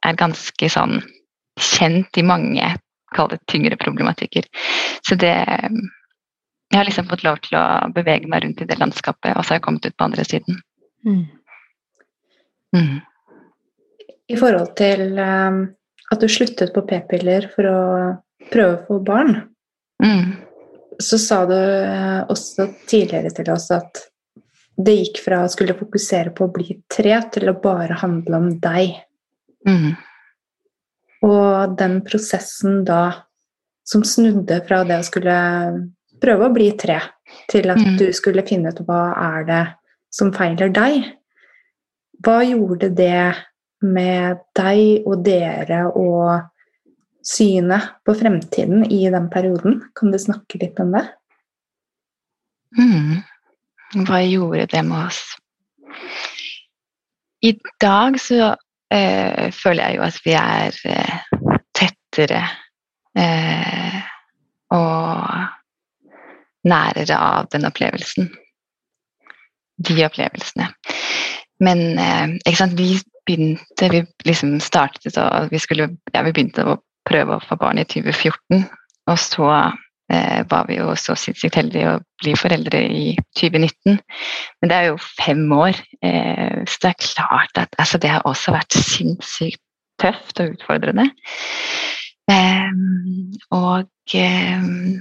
[0.00, 0.96] er ganske sånn
[1.60, 2.72] kjent i mange
[3.16, 4.48] kall det tyngre problematikker.
[5.06, 5.36] Så det
[6.66, 9.54] Jeg har liksom fått lov til å bevege meg rundt i det landskapet, og så
[9.54, 10.56] har jeg kommet ut på andre siden.
[11.06, 11.20] Mm.
[12.74, 12.96] Mm.
[14.26, 15.60] I forhold til um,
[16.10, 17.84] at du sluttet på p-piller for å
[18.50, 19.30] prøve å få barn,
[20.02, 20.26] mm.
[20.98, 24.02] så sa du uh, også tidligere til oss at
[24.76, 28.50] det gikk fra å skulle fokusere på å bli tre til å bare handle om
[28.60, 28.98] deg.
[29.66, 29.94] Mm.
[31.24, 33.02] Og den prosessen da
[33.86, 35.36] som snudde fra det å skulle
[36.22, 36.98] prøve å bli tre,
[37.50, 37.94] til at mm.
[38.00, 39.62] du skulle finne ut hva er det
[40.12, 41.06] som feiler deg.
[42.24, 43.36] Hva gjorde det
[43.84, 46.48] med deg og dere og
[47.26, 49.82] synet på fremtiden i den perioden?
[49.94, 51.04] Kan du snakke litt om det?
[52.76, 53.22] Mm.
[54.06, 55.20] Hva gjorde det med oss?
[57.44, 57.52] I
[57.82, 58.54] dag så
[58.92, 61.18] eh, føler jeg jo at vi er eh,
[61.76, 62.42] tettere
[63.18, 63.98] eh,
[64.74, 65.46] og
[66.66, 68.30] nærere av den opplevelsen.
[69.76, 70.70] De opplevelsene.
[71.60, 71.78] men
[72.44, 72.96] ikke sant, vi
[73.26, 77.78] begynte Vi liksom startet og vi skulle Ja, vi begynte å prøve å få barn
[77.78, 78.64] i 2014,
[79.06, 79.76] og så eh,
[80.08, 83.06] var vi jo så sinnssykt heldige å bli foreldre i
[83.38, 83.96] 2019.
[84.60, 88.26] Men det er jo fem år, eh, så det er klart at altså, det har
[88.28, 89.62] også vært sinnssykt
[90.02, 91.08] tøft og utfordrende.
[92.26, 93.86] Um, og
[94.18, 94.96] um,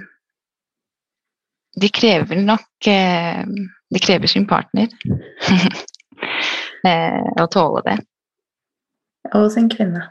[1.82, 3.42] de krever nok uh,
[3.90, 4.92] De krever sin partner
[7.42, 7.96] å tåle det.
[9.34, 10.04] Og sin kvinne.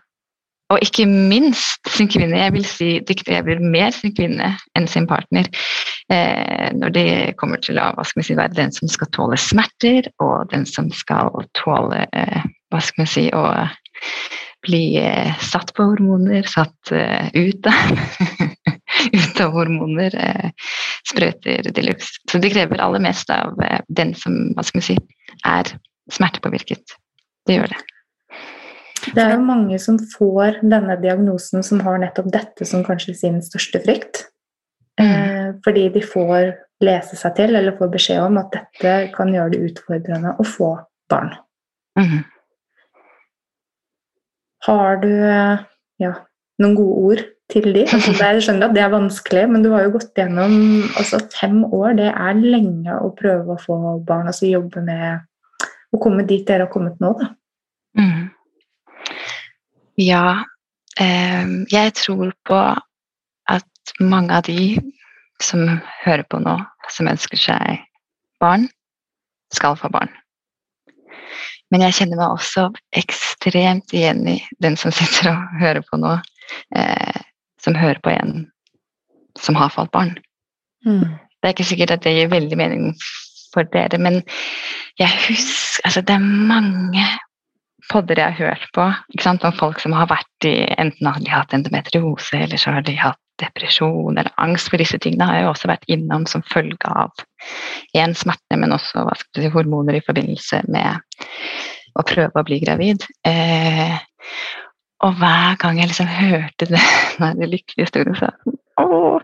[0.72, 2.38] Og ikke minst sin kvinne.
[2.40, 5.50] Jeg vil si de krever mer sin kvinne enn sin partner.
[6.12, 7.08] Eh, når det
[7.40, 10.88] kommer til å hva skal si, være den som skal tåle smerter, og den som
[10.92, 13.44] skal tåle eh, hva skal si, å
[14.64, 16.92] bli eh, satt på hormoner, satt
[17.36, 17.68] ut,
[19.12, 20.70] ut av hormoner, uh,
[21.04, 22.16] sprøyter de luxe.
[22.30, 24.96] Så det krever aller mest av uh, den som hva skal si,
[25.44, 25.74] er
[26.12, 26.96] smertepåvirket.
[27.44, 27.82] Det gjør det.
[29.12, 33.40] Det er jo mange som får denne diagnosen som har nettopp dette som kanskje sin
[33.44, 34.24] største frykt.
[35.00, 35.58] Mm.
[35.64, 39.62] Fordi de får lese seg til eller får beskjed om at dette kan gjøre det
[39.70, 40.70] utfordrende å få
[41.12, 41.34] barn.
[41.98, 42.22] Mm.
[44.64, 45.12] Har du
[46.00, 46.12] ja,
[46.62, 47.84] noen gode ord til de?
[47.84, 50.54] Altså, jeg skjønner at det er vanskelig, men du har jo gått gjennom
[50.96, 51.98] altså fem år.
[52.00, 55.24] Det er lenge å prøve å få barn, altså jobbe med
[55.94, 57.12] å komme dit dere har kommet nå.
[57.20, 57.30] da.
[58.00, 58.33] Mm.
[60.00, 60.44] Ja,
[61.00, 62.58] eh, jeg tror på
[63.50, 64.80] at mange av de
[65.42, 65.62] som
[66.04, 66.56] hører på nå,
[66.90, 67.84] som ønsker seg
[68.42, 68.68] barn,
[69.54, 70.10] skal få barn.
[71.70, 76.16] Men jeg kjenner meg også ekstremt igjen i den som sitter og hører på nå,
[76.76, 77.20] eh,
[77.62, 78.44] som hører på en
[79.40, 80.14] som har fått barn.
[80.86, 81.16] Mm.
[81.42, 82.90] Det er ikke sikkert at det gir veldig mening
[83.54, 84.22] for dere, men
[84.98, 87.04] jeg husker altså Det er mange
[87.90, 88.86] podder jeg har hørt på
[89.34, 92.96] om folk som har vært i Enten har de hatt endometriose, eller så har de
[92.98, 95.26] hatt depresjon eller angst for disse tingene.
[95.26, 97.10] har jeg også vært innom som følge av
[97.96, 101.00] én smerte, men også si, hormoner i forbindelse med
[101.98, 103.06] å prøve å bli gravid.
[103.26, 103.96] Eh,
[105.04, 106.80] og hver gang jeg liksom hørte det,
[107.18, 108.30] den lykkelige historien, så
[108.80, 109.20] å,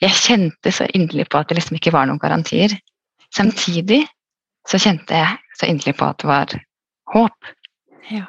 [0.00, 2.76] Jeg kjente så inderlig på at det liksom ikke var noen garantier.
[3.34, 4.04] Samtidig
[4.68, 6.54] så kjente jeg så inderlig på at det var
[7.14, 7.50] håp.
[8.12, 8.26] Ja.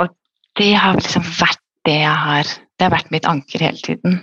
[0.00, 0.12] Og
[0.58, 4.14] det har liksom vært det jeg har Det har vært mitt anker hele tiden,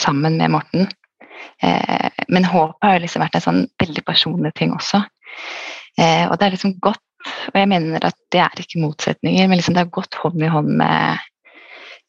[0.00, 0.86] sammen med Morten.
[1.60, 5.02] Eh, men håpet har liksom vært en sånn veldig personlig ting også.
[6.00, 7.02] Eh, og det er liksom godt
[7.52, 10.50] og jeg mener at det er ikke motsetninger, men liksom det har gått hånd i
[10.50, 11.20] hånd med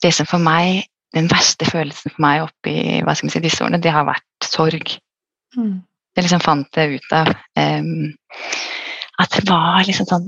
[0.03, 2.71] det som for meg Den verste følelsen for meg oppi
[3.05, 4.95] hva skal si, disse årene, det har vært sorg.
[5.53, 5.83] Mm.
[6.17, 7.29] Jeg liksom fant det ut av.
[7.53, 8.15] Um,
[9.21, 10.25] at det var liksom sånn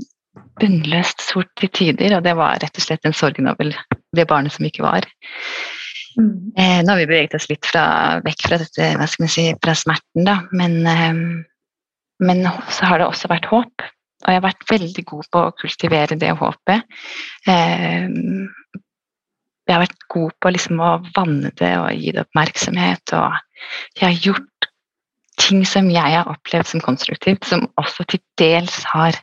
[0.59, 3.73] bunnløst sort til tider, og det var rett og slett en sorgnovel,
[4.15, 5.07] det barnet som ikke var.
[6.15, 6.53] Mm.
[6.57, 7.85] Eh, nå har vi beveget oss litt fra,
[8.23, 11.19] vekk fra dette, hva skal vi si, fra smerten, da, men, eh,
[12.25, 13.89] men så har det også vært håp.
[14.25, 16.85] Og jeg har vært veldig god på å kultivere det håpet.
[17.51, 18.07] Eh,
[19.65, 23.13] jeg har vært god på liksom å vanne det og gi det oppmerksomhet.
[23.17, 24.69] Og jeg har gjort
[25.41, 29.17] ting som jeg har opplevd som konstruktivt, som også til dels har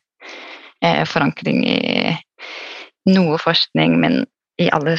[1.09, 1.79] forankring i
[3.11, 4.25] noe forskning, men
[4.61, 4.97] i, alle,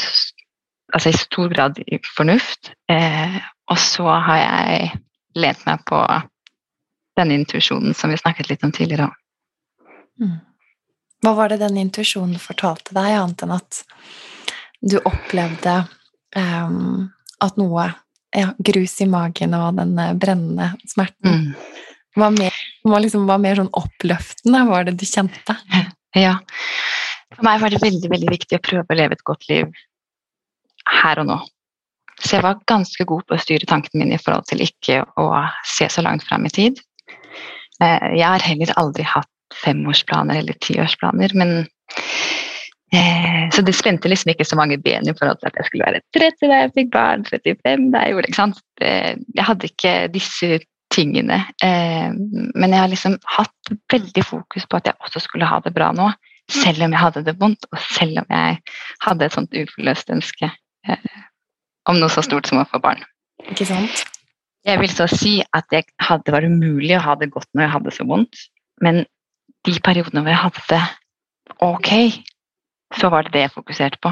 [0.94, 2.74] altså i stor grad i fornuft.
[2.92, 3.38] Eh,
[3.72, 4.94] og så har jeg
[5.40, 6.00] lent meg på
[7.18, 9.10] denne intuisjonen som vi snakket litt om tidligere.
[10.22, 10.38] Mm.
[11.24, 13.84] Hva var det den intuisjonen fortalte deg, annet enn at
[14.84, 15.78] du opplevde
[16.36, 17.06] um,
[17.44, 17.86] at noe
[18.34, 21.46] ja, Grus i magen og den eh, brennende smerten mm.
[22.20, 25.58] var, mer, var, liksom, var mer sånn oppløftende, var det du kjente?
[26.14, 26.36] Ja.
[27.34, 29.72] For meg var det veldig, veldig viktig å prøve å leve et godt liv
[30.86, 31.38] her og nå.
[32.22, 35.26] Så jeg var ganske god på å styre tankene mine i forhold til ikke å
[35.66, 36.78] se så langt fram i tid.
[37.82, 41.34] Eh, jeg har heller aldri hatt femårsplaner eller tiårsplaner.
[41.34, 41.56] Men
[42.94, 45.90] eh, Så det spente liksom ikke så mange ben i forhold til at jeg skulle
[45.90, 48.64] være 30 da jeg fikk barn, 35 da jeg gjorde ikke sant?
[48.84, 50.62] Jeg hadde ikke disse
[50.94, 51.40] tingene.
[51.64, 55.74] Eh, men jeg har liksom hatt veldig fokus på at jeg også skulle ha det
[55.76, 56.12] bra nå.
[56.52, 58.58] Selv om jeg hadde det vondt, og selv om jeg
[59.06, 61.22] hadde et sånt uforløst ønske eh,
[61.90, 63.04] om noe så stort som å få barn.
[63.50, 64.04] Ikke sant?
[64.64, 67.96] Jeg vil så si at det vært umulig å ha det godt når jeg hadde
[67.96, 68.44] så vondt,
[68.84, 69.02] men
[69.68, 70.84] de periodene hvor jeg hadde det
[71.64, 71.90] ok,
[73.00, 74.12] så var det det jeg fokuserte på.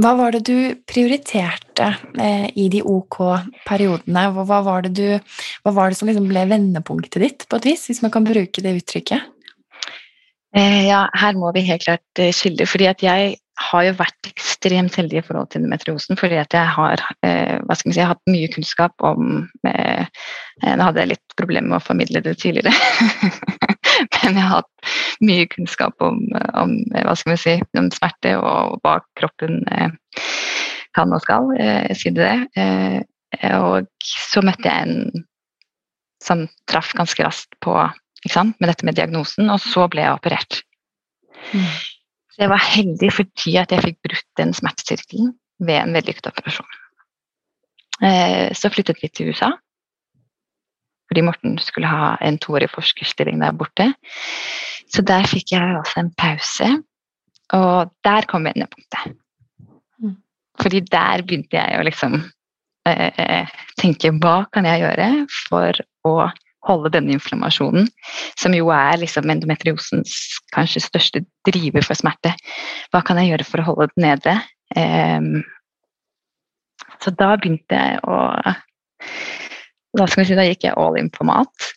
[0.00, 3.18] Hva var det du prioriterte eh, i de ok
[3.68, 4.24] periodene?
[4.32, 5.18] Hva, var det,
[5.64, 8.64] hva var det som liksom ble vendepunktet ditt, på et vis, hvis man kan bruke
[8.64, 9.28] det uttrykket?
[10.56, 12.64] Eh, ja, her må vi helt klart eh, skille.
[12.68, 16.72] fordi at jeg har jo vært ekstremt heldig i forhold til endometriosen, fordi at jeg
[16.76, 20.08] har eh, hva skal vi si, hatt mye kunnskap om eh,
[20.62, 22.70] Nå hadde jeg litt problemer med å formidle det tidligere,
[24.26, 24.92] jeg har hatt
[25.24, 26.20] mye kunnskap om,
[26.58, 29.94] om, hva skal vi si, om smerte og hva kroppen eh,
[30.96, 32.34] kan og skal, eh, si det.
[32.58, 33.00] Eh,
[33.58, 35.24] og så møtte jeg en
[36.22, 37.74] som traff ganske raskt på
[38.22, 40.60] med dette med diagnosen, og så ble jeg operert.
[41.50, 41.66] Mm.
[42.30, 45.32] Så jeg var heldig fordi at jeg fikk brutt den smertesirkelen
[45.66, 46.78] ved en vellykket operasjon.
[48.06, 49.50] Eh, så flyttet vi til USA
[51.12, 53.90] fordi Morten skulle ha en toårig forskerstilling der borte.
[54.92, 56.68] Så der fikk jeg også en pause,
[57.52, 59.12] og der kom vendepunktet.
[60.00, 60.16] Mm.
[60.60, 62.16] Fordi der begynte jeg å liksom
[62.88, 65.10] eh, tenke hva kan jeg gjøre
[65.50, 66.16] for å
[66.62, 67.88] holde denne inflammasjonen,
[68.38, 70.14] som jo er liksom endometriosens
[70.54, 72.32] kanskje største driver for smerte.
[72.94, 74.38] Hva kan jeg gjøre for å holde den nede?
[74.76, 75.42] Eh,
[77.02, 78.20] så da begynte jeg å
[79.92, 81.72] Da si, da gikk jeg all in på mat.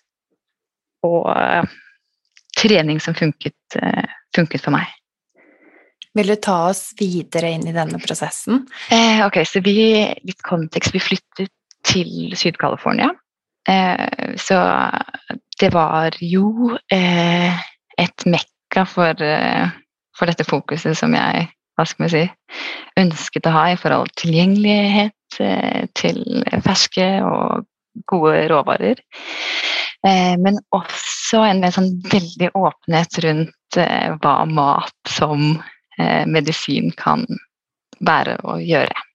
[1.06, 1.66] Og uh,
[2.56, 4.06] trening som funket, uh,
[4.36, 4.88] funket, for meg.
[6.16, 8.64] Vil du ta oss videre inn i denne prosessen?
[8.94, 9.76] Eh, ok, så vi,
[10.24, 10.96] Litt kontekst.
[10.96, 11.52] Vi flyttet
[11.86, 13.12] til Syd-California.
[13.70, 14.60] Eh, så
[15.60, 17.62] det var jo eh,
[17.98, 19.70] et mekka for, eh,
[20.18, 22.24] for, dette fokuset som jeg hva skal man si,
[23.02, 25.12] ønsket å ha i forhold til tilgjengelighet
[26.00, 26.22] til
[26.64, 27.66] ferske og
[28.12, 29.02] gode råvarer.
[30.06, 33.78] Men også en, mer sånn veldig åpenhet rundt
[34.22, 35.56] hva mat som
[36.30, 37.26] medisin kan
[38.06, 39.06] være og gjøre.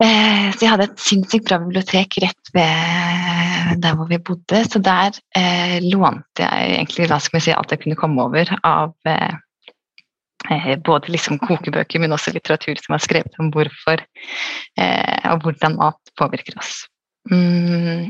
[0.00, 4.62] Eh, så jeg hadde et sinnssykt bra bibliotek rett ved der hvor vi bodde.
[4.64, 8.48] Så der eh, lånte jeg egentlig hva skal vi si, alt jeg kunne komme over
[8.64, 9.34] av eh,
[10.48, 15.76] eh, både liksom kokebøker, men også litteratur som har skrevet om hvorfor eh, og hvordan
[15.82, 16.86] mat påvirker oss.
[17.28, 18.08] Mm.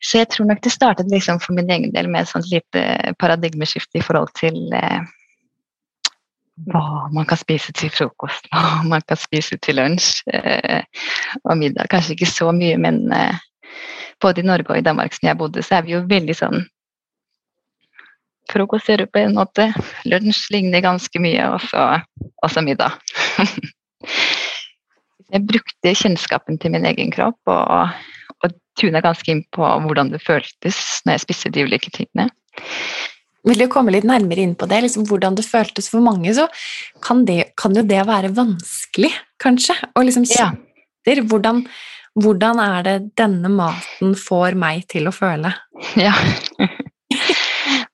[0.00, 3.14] Så jeg tror nok det startet liksom for min egen del med et sånt lite
[3.20, 5.04] paradigmeskifte i forhold til eh,
[6.72, 10.82] hva man kan spise til frokost, hva man kan spise til lunsj eh,
[11.44, 11.90] og middag.
[11.92, 13.38] Kanskje ikke så mye, men eh,
[14.20, 16.62] både i Norge og i Danmark som jeg bodde, så er vi jo veldig sånn
[18.50, 19.68] Frokost gjør du på en måte,
[20.10, 21.62] lunsj ligner ganske mye, og
[22.50, 22.96] så, middag.
[25.30, 27.94] jeg brukte kjennskapen til min egen kropp og,
[28.40, 32.30] og tuna ganske inn på hvordan det føltes når jeg spiste de ulike tingene.
[33.48, 34.82] Vil du komme litt nærmere inn på det?
[34.84, 36.46] Liksom, hvordan det føltes for mange, så
[37.04, 39.78] kan, det, kan jo det være vanskelig, kanskje?
[39.94, 40.60] Og liksom kjenner
[41.08, 41.24] ja.
[41.30, 41.62] hvordan,
[42.20, 45.54] hvordan er det denne maten får meg til å føle?
[46.06, 46.14] Ja.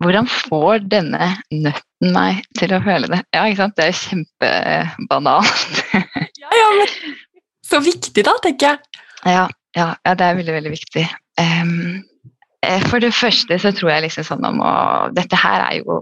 [0.03, 3.22] Hvordan får denne nøtten meg til å føle det?
[3.32, 3.76] Ja, ikke sant?
[3.78, 5.78] Det er kjempebanalt.
[6.43, 7.14] ja, ja, men
[7.67, 9.05] så viktig, da, tenker jeg.
[9.27, 9.47] Ja,
[9.77, 11.07] ja, ja det er veldig, veldig viktig.
[11.41, 12.05] Um,
[12.91, 14.75] for det første så tror jeg liksom sånn om å
[15.14, 16.01] Dette her er jo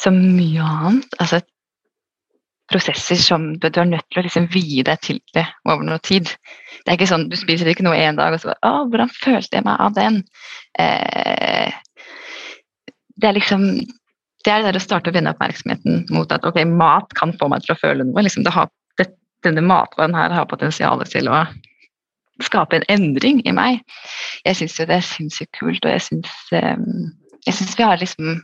[0.00, 1.18] så mye annet.
[1.20, 1.42] Altså
[2.72, 6.30] prosesser som du, er nødt til å liksom vie deg til det over noe tid.
[6.82, 9.12] Det er ikke sånn du spiser ikke noe en dag og så bare Å, hvordan
[9.12, 10.22] følte jeg meg av den?
[10.80, 11.74] Eh,
[13.20, 13.66] det er liksom
[14.42, 17.46] det er det der å starte å vende oppmerksomheten mot at ok, mat kan få
[17.52, 18.24] meg til å føle noe.
[18.26, 18.66] Liksom det har,
[19.46, 21.42] denne matvaren her har potensial til å
[22.42, 23.82] skape en endring i meg.
[24.46, 27.12] Jeg syns jo det er sinnssykt kult, og jeg syns, um,
[27.46, 28.40] jeg syns vi har liksom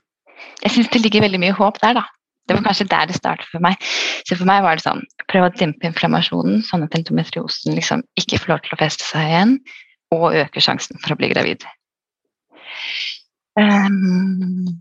[0.62, 2.04] Jeg syns det ligger veldig mye håp der, da.
[2.46, 3.74] Det var kanskje der det startet for meg.
[4.22, 8.38] Så for meg var det sånn prøve å dempe inflammasjonen, sånn at endometriosen liksom ikke
[8.38, 9.56] får lov til å feste seg igjen,
[10.14, 11.66] og øker sjansen for å bli gravid.
[13.58, 14.78] Um,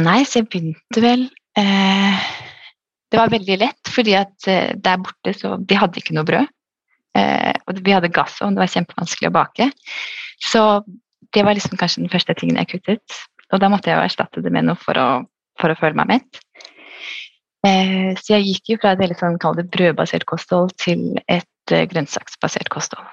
[0.00, 1.28] nei, så jeg begynte vel
[1.60, 2.26] eh,
[3.12, 6.48] Det var veldig lett, fordi at eh, der borte så De hadde ikke noe brød.
[7.18, 9.68] Eh, og vi hadde gassovn, det var kjempevanskelig å bake.
[10.40, 10.62] Så
[11.36, 13.18] det var liksom kanskje den første tingen jeg kuttet.
[13.52, 15.08] Og da måtte jeg jo erstatte det med noe for å,
[15.60, 16.40] for å føle meg mett.
[17.68, 22.72] Eh, så jeg gikk jo fra et veldig sånn, det brødbasert kosthold til et grønnsaksbasert
[22.72, 23.06] kosthold.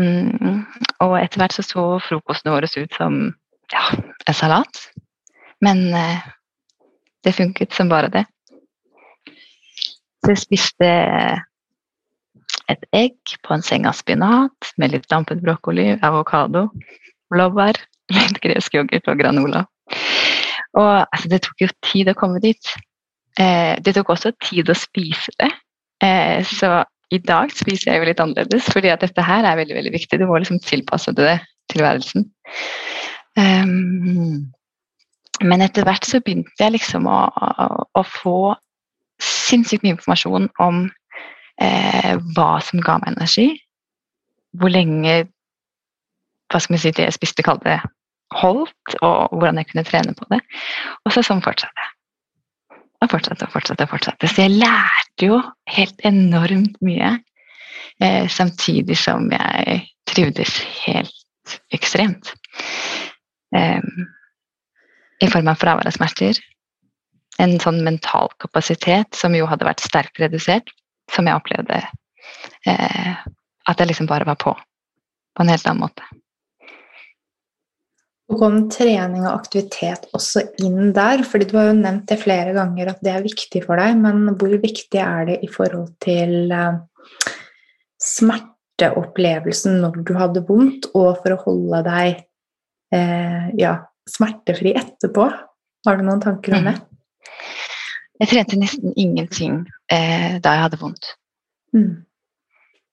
[0.00, 0.62] Mm,
[1.04, 3.18] og etter hvert så så frokostene våre ut som
[3.72, 3.82] ja,
[4.26, 4.86] en salat.
[5.62, 6.22] Men eh,
[7.24, 8.24] det funket som bare det.
[10.22, 10.90] Så jeg spiste
[12.70, 16.68] et egg på en seng av spinat med litt dampet brokkoli, avokado,
[17.32, 17.78] blåbær,
[18.16, 19.64] litt gresk yoghurt og granola.
[20.78, 22.72] Og altså, det tok jo tid å komme dit.
[23.40, 25.50] Eh, det tok også tid å spise det.
[26.04, 26.80] Eh, så
[27.12, 30.20] i dag spiser jeg jo litt annerledes, fordi at dette her er veldig veldig viktig.
[30.20, 31.36] Du må liksom tilpasse det
[31.72, 32.26] tilværelsen.
[33.36, 34.52] Um,
[35.42, 37.66] Men etter hvert så begynte jeg liksom å, å,
[37.98, 38.52] å få
[39.52, 40.84] sinnssykt mye informasjon om
[41.60, 43.48] eh, hva som ga meg energi,
[44.58, 45.22] hvor lenge
[46.52, 47.78] hva skal si, det jeg spiste, kalte
[48.36, 50.40] holdt, og hvordan jeg kunne trene på det.
[51.04, 51.92] Og så sånn fortsatte jeg.
[53.02, 53.84] Og fortsatte og fortsatte.
[53.84, 54.28] og fortsatte.
[54.30, 55.40] Så jeg lærte jo
[55.74, 57.16] helt enormt mye,
[58.00, 62.34] eh, samtidig som jeg trivdes helt ekstremt.
[63.54, 63.82] Eh,
[65.20, 66.38] I form av fravær av smerter.
[67.40, 70.68] En sånn mental kapasitet som jo hadde vært sterkt redusert,
[71.12, 71.80] som jeg opplevde
[72.68, 73.14] eh,
[73.68, 74.52] at jeg liksom bare var på.
[75.32, 76.04] På en helt annen måte.
[78.32, 81.24] Og kom trening og aktivitet også inn der?
[81.28, 84.36] fordi Du har jo nevnt det flere ganger at det er viktig for deg, men
[84.40, 86.80] hvor viktig er det i forhold til eh,
[88.00, 92.22] smerteopplevelsen når du hadde vondt, og for å holde deg
[92.96, 93.76] eh, ja,
[94.08, 95.28] smertefri etterpå?
[95.86, 96.78] Har du noen tanker om det?
[98.22, 101.08] Jeg trente nesten ingenting eh, da jeg hadde vondt.
[101.74, 102.04] Mm.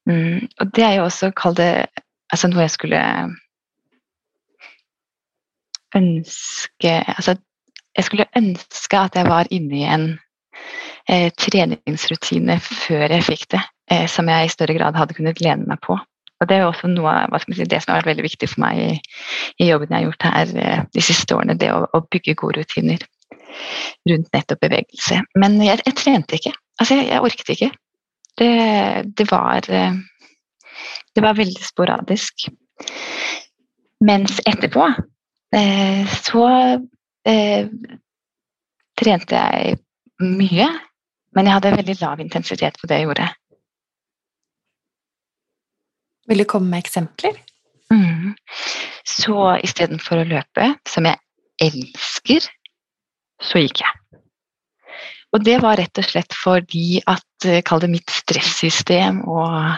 [0.09, 1.69] Mm, og det er jo også, det
[2.33, 3.01] altså noe jeg skulle
[5.95, 7.35] ønske Altså,
[7.97, 10.07] jeg skulle ønske at jeg var inne i en
[11.09, 13.61] eh, treningsrutine før jeg fikk det,
[13.91, 15.97] eh, som jeg i større grad hadde kunnet lene meg på.
[16.39, 17.13] Og Det er jo også noe
[17.43, 18.91] skal si, det som har vært veldig viktig for meg i,
[19.59, 22.63] i jobben jeg har gjort her eh, de siste årene, det å, å, bygge gode
[22.63, 23.03] rutiner
[24.09, 25.21] rundt nettopp bevegelse.
[25.39, 26.53] Men jeg, jeg trente ikke.
[26.79, 27.71] Altså, jeg, jeg orket ikke.
[28.39, 28.51] Det,
[29.17, 29.95] det, var eh,
[31.15, 32.47] Det var veldig sporadisk.
[34.05, 34.85] Mens etterpå
[35.55, 36.45] Eh, så
[37.25, 37.69] eh,
[39.01, 39.77] trente jeg
[40.21, 40.67] mye,
[41.35, 43.29] men jeg hadde veldig lav intensitet på det jeg gjorde.
[46.29, 47.39] Vil du komme med eksempler?
[47.89, 48.35] Mm.
[49.07, 51.17] Så istedenfor å løpe, som jeg
[51.65, 52.45] elsker,
[53.43, 53.99] så gikk jeg.
[55.35, 59.77] Og det var rett og slett fordi at eh, Kall det mitt stressystem og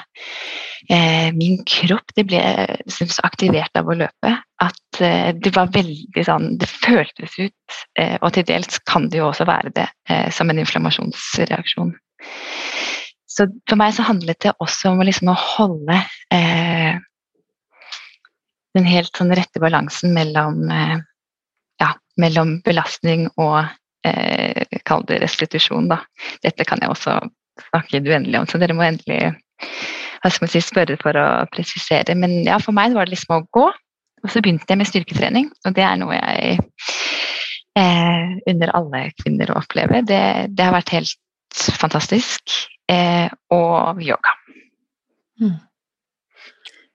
[0.87, 2.41] eh, min kropp det ble
[2.87, 4.31] synes, aktivert av å løpe.
[4.63, 9.19] At eh, det var veldig sånn Det føltes ut, eh, og til dels kan det
[9.19, 11.93] jo også være det, eh, som en inflammasjonsreaksjon.
[13.31, 15.99] Så for meg så handlet det også om liksom å holde
[16.35, 16.95] eh,
[18.71, 21.01] den helt sånn rette balansen mellom, ja,
[22.19, 23.61] mellom belastning og
[24.07, 26.01] eh, kall det restitusjon, da.
[26.43, 27.19] Dette kan jeg også
[27.69, 29.33] snakke uendelig om, så dere må endelig
[30.21, 32.15] hva skal man si, spørre for å presisere.
[32.17, 33.65] Men ja, for meg var det liksom å gå,
[34.21, 35.49] og så begynte jeg med styrketrening.
[35.65, 36.59] Og det er noe jeg
[37.79, 40.03] eh, under alle kvinner å oppleve.
[40.05, 40.21] Det,
[40.53, 42.53] det har vært helt fantastisk.
[42.91, 44.33] Eh, og yoga.
[45.41, 45.57] Mm.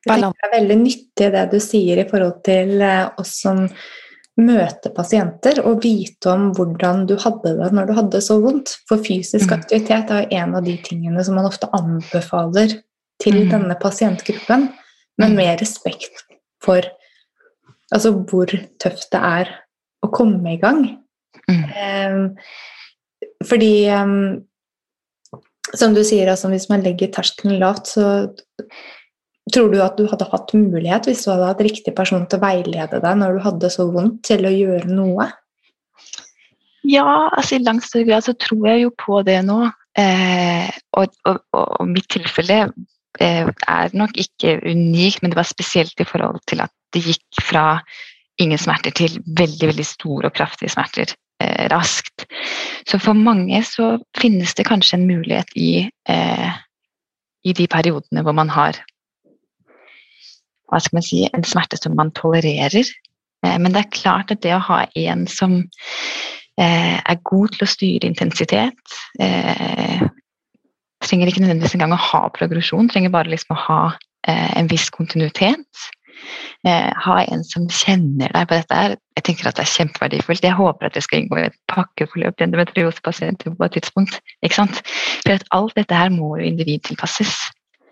[0.07, 3.65] Jeg tenker det er veldig nyttig det du sier i forhold til eh, oss som
[4.37, 8.75] møte pasienter og vite om hvordan du hadde det når du hadde så vondt.
[8.89, 9.55] For fysisk mm.
[9.57, 12.79] aktivitet er en av de tingene som man ofte anbefaler
[13.23, 13.49] til mm.
[13.55, 14.69] denne pasientgruppen,
[15.17, 15.39] men mm.
[15.39, 16.27] med respekt
[16.65, 16.85] for
[17.95, 18.51] altså, hvor
[18.83, 19.55] tøft det er
[20.05, 20.85] å komme i gang.
[21.49, 21.65] Mm.
[21.73, 22.29] Um,
[23.47, 24.45] fordi um,
[25.75, 28.29] som du sier, altså, hvis man legger terskelen lavt, så
[29.55, 32.43] Tror du at du hadde hatt mulighet, hvis du hadde hatt riktig person til å
[32.43, 35.29] veilede deg når du hadde så vondt, til å gjøre noe?
[36.87, 39.61] Ja, altså i langt større grad så tror jeg jo på det nå.
[39.99, 40.67] Eh,
[40.99, 42.67] og, og, og, mitt tilfelle
[43.23, 47.43] eh, er nok ikke unikt, men det var spesielt i forhold til at det gikk
[47.47, 47.67] fra
[48.43, 52.27] ingen smerter til veldig veldig store og kraftige smerter eh, raskt.
[52.87, 56.51] Så for mange så finnes det kanskje en mulighet i, eh,
[57.47, 58.83] i de periodene hvor man har
[60.71, 62.91] hva skal man si, en smerte som man tolererer.
[63.45, 67.67] Eh, men det er klart at det å ha en som eh, er god til
[67.67, 70.07] å styre intensitet eh,
[71.07, 73.83] Trenger ikke nødvendigvis engang å ha progresjon, trenger bare liksom å ha
[74.27, 75.83] en viss kontinuitet.
[76.65, 78.97] ha en som kjenner deg på dette her.
[79.15, 80.43] Jeg tenker at det er kjempeverdifullt.
[80.43, 84.19] Jeg håper at det skal inngå i et pakkeforløp til endometriosepasienter på et tidspunkt.
[84.43, 84.81] Ikke sant?
[85.21, 87.37] For at alt dette her må jo individtilpasses.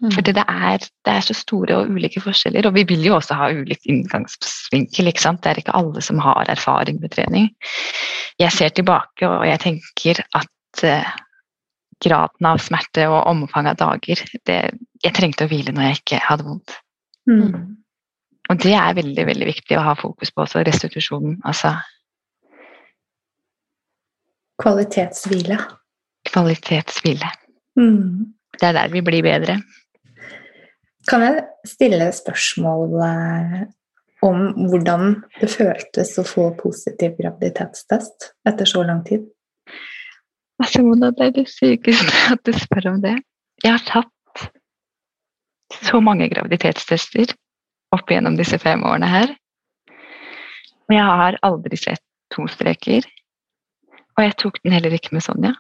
[0.05, 0.11] Mm.
[0.12, 3.38] For det er, det er, så store og ulike forskjeller, og vi vil jo også
[3.38, 5.09] ha ulik inngangsvinkel.
[5.09, 5.40] ikke sant?
[5.40, 7.48] Det er ikke alle som har erfaring med trening.
[8.38, 11.14] Jeg ser tilbake og jeg tenker at eh,
[12.05, 14.59] graden av smerte og omfang av dager det,
[15.05, 16.76] Jeg trengte å hvile når jeg ikke hadde vondt.
[17.30, 17.76] Mm.
[18.52, 21.38] Og det er veldig veldig viktig å ha fokus på også, restitusjonen.
[21.48, 21.78] Altså
[24.61, 25.57] Kvalitetshvile.
[26.28, 27.30] Kvalitetshvile.
[27.80, 28.34] Mm.
[28.61, 29.57] Det er der vi blir bedre.
[31.11, 33.59] Kan jeg stille spørsmål eh,
[34.24, 34.40] om
[34.70, 39.26] hvordan det føltes å få positiv graviditetstest etter så lang tid?
[40.62, 43.18] Altså, Mona, det er det sykeste at du spør om det.
[43.64, 44.11] Jeg har tatt
[45.84, 47.34] så mange graviditetstester
[47.94, 49.34] opp igjennom disse fem årene her.
[50.88, 52.02] Og jeg har aldri sett
[52.34, 53.05] to streker.
[54.14, 55.55] Og jeg tok den heller ikke med Sonja.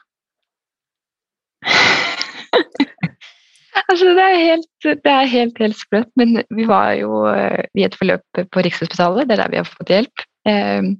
[3.90, 6.10] Altså, det er helt, det er helt, helt sprøtt.
[6.20, 9.68] Men vi var jo eh, i et forløp på Rikshospitalet, det er der vi har
[9.68, 10.24] fått hjelp.
[10.44, 10.98] Um,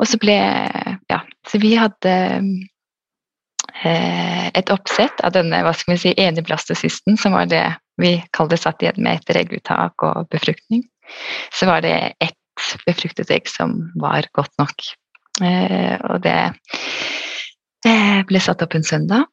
[0.00, 0.36] og så ble
[1.12, 2.12] Ja, så vi hadde
[3.84, 7.66] uh, et oppsett av denne hva skal vi si, eneblastocysten, som var det
[8.00, 10.86] vi kalte satt igjen med etter egguttak og befruktning.
[11.52, 12.36] Så var det ett
[12.86, 14.88] befruktet egg som var godt nok.
[15.40, 16.38] Uh, og det,
[18.28, 19.28] ble satt opp en søndag.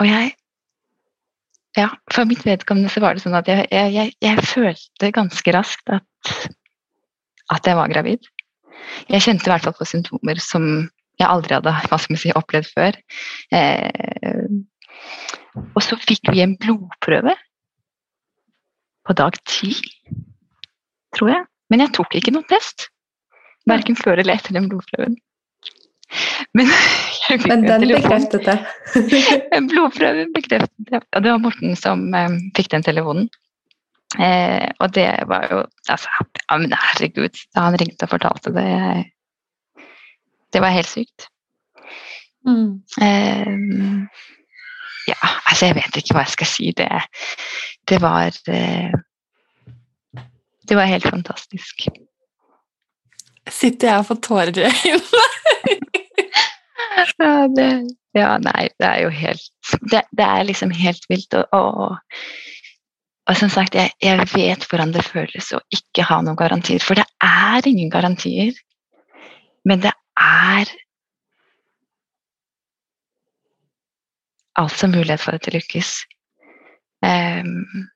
[0.00, 0.36] Og jeg
[1.78, 5.92] Ja, for mitt vedkommende så var det sånn at jeg, jeg, jeg følte ganske raskt
[5.94, 6.30] at,
[7.54, 8.26] at jeg var gravid.
[9.06, 10.66] Jeg kjente i hvert fall på symptomer som
[11.20, 12.98] jeg aldri hadde hva skal si, opplevd før.
[13.54, 14.50] Eh,
[15.62, 17.36] og så fikk vi en blodprøve
[19.06, 19.72] på dag ti,
[21.16, 21.48] tror jeg.
[21.70, 22.88] Men jeg tok ikke noen test.
[23.70, 25.20] Verken før eller etter den blodprøven.
[26.56, 26.70] Men,
[27.46, 28.58] Men den bekreftet det?
[29.70, 31.02] Blodprøven bekreftet det.
[31.14, 33.28] Og det var Morten som eh, fikk den telefonen.
[34.18, 36.08] Eh, og det var jo altså,
[36.50, 38.70] ja, men herregud, da han ringte og fortalte det
[40.50, 41.28] Det var helt sykt.
[42.46, 42.82] Mm.
[43.02, 43.54] Eh,
[45.06, 46.72] ja, altså jeg vet ikke hva jeg skal si.
[46.76, 46.88] Det,
[47.88, 48.90] det var eh,
[50.68, 51.86] Det var helt fantastisk.
[53.50, 55.86] Sitter jeg og får tårer i øynene?
[57.18, 57.68] ja, det,
[58.16, 59.46] ja, nei, det er jo helt
[59.92, 61.34] Det, det er liksom helt vilt.
[61.34, 61.96] Og, og,
[63.30, 66.82] og som sagt, jeg, jeg, vet hvordan det føles å ikke ha noen garantier.
[66.82, 68.56] For det er ingen garantier.
[69.68, 70.72] Men det er
[74.60, 75.92] altså mulighet for at det lykkes.
[77.00, 77.86] Um,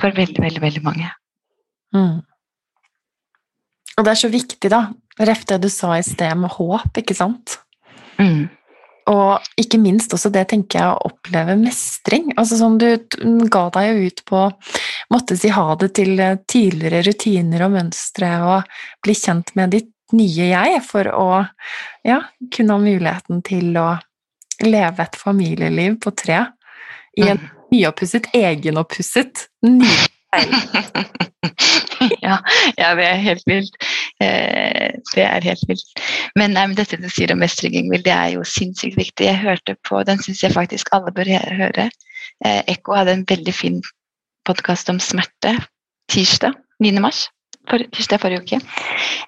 [0.00, 1.08] for veldig, veldig, veldig mange.
[1.94, 2.20] Mm.
[3.98, 4.86] Og det er så viktig, da,
[5.20, 7.58] ref det du sa i sted med håp, ikke sant?
[8.20, 8.48] Mm.
[9.10, 12.30] Og ikke minst også det, tenker jeg, å oppleve mestring.
[12.38, 12.90] Altså sånn Du
[13.50, 14.42] ga deg jo ut på
[15.10, 20.50] Måtte si ha det til tidligere rutiner og mønstre og bli kjent med ditt nye
[20.52, 21.26] jeg for å
[22.06, 22.20] ja,
[22.54, 23.88] kunne ha muligheten til å
[24.62, 26.44] leve et familieliv på tre
[27.18, 27.50] i en mm.
[27.74, 30.19] nyoppusset, egenoppusset, nydelig
[32.26, 32.36] ja,
[32.78, 33.74] ja, det er helt vilt.
[34.22, 36.04] Eh, det er helt vilt.
[36.38, 39.26] Men, nei, dette du sier om mestring, det er jo sinnssykt viktig.
[39.26, 41.90] Jeg hørte på, Den syns jeg faktisk alle bør høre.
[42.44, 43.82] Eh, Ekko hadde en veldig fin
[44.48, 45.56] podkast om smerte
[46.10, 46.96] tirsdag 9.
[47.02, 47.28] mars.
[47.68, 48.58] For, tirsdag forrige uke.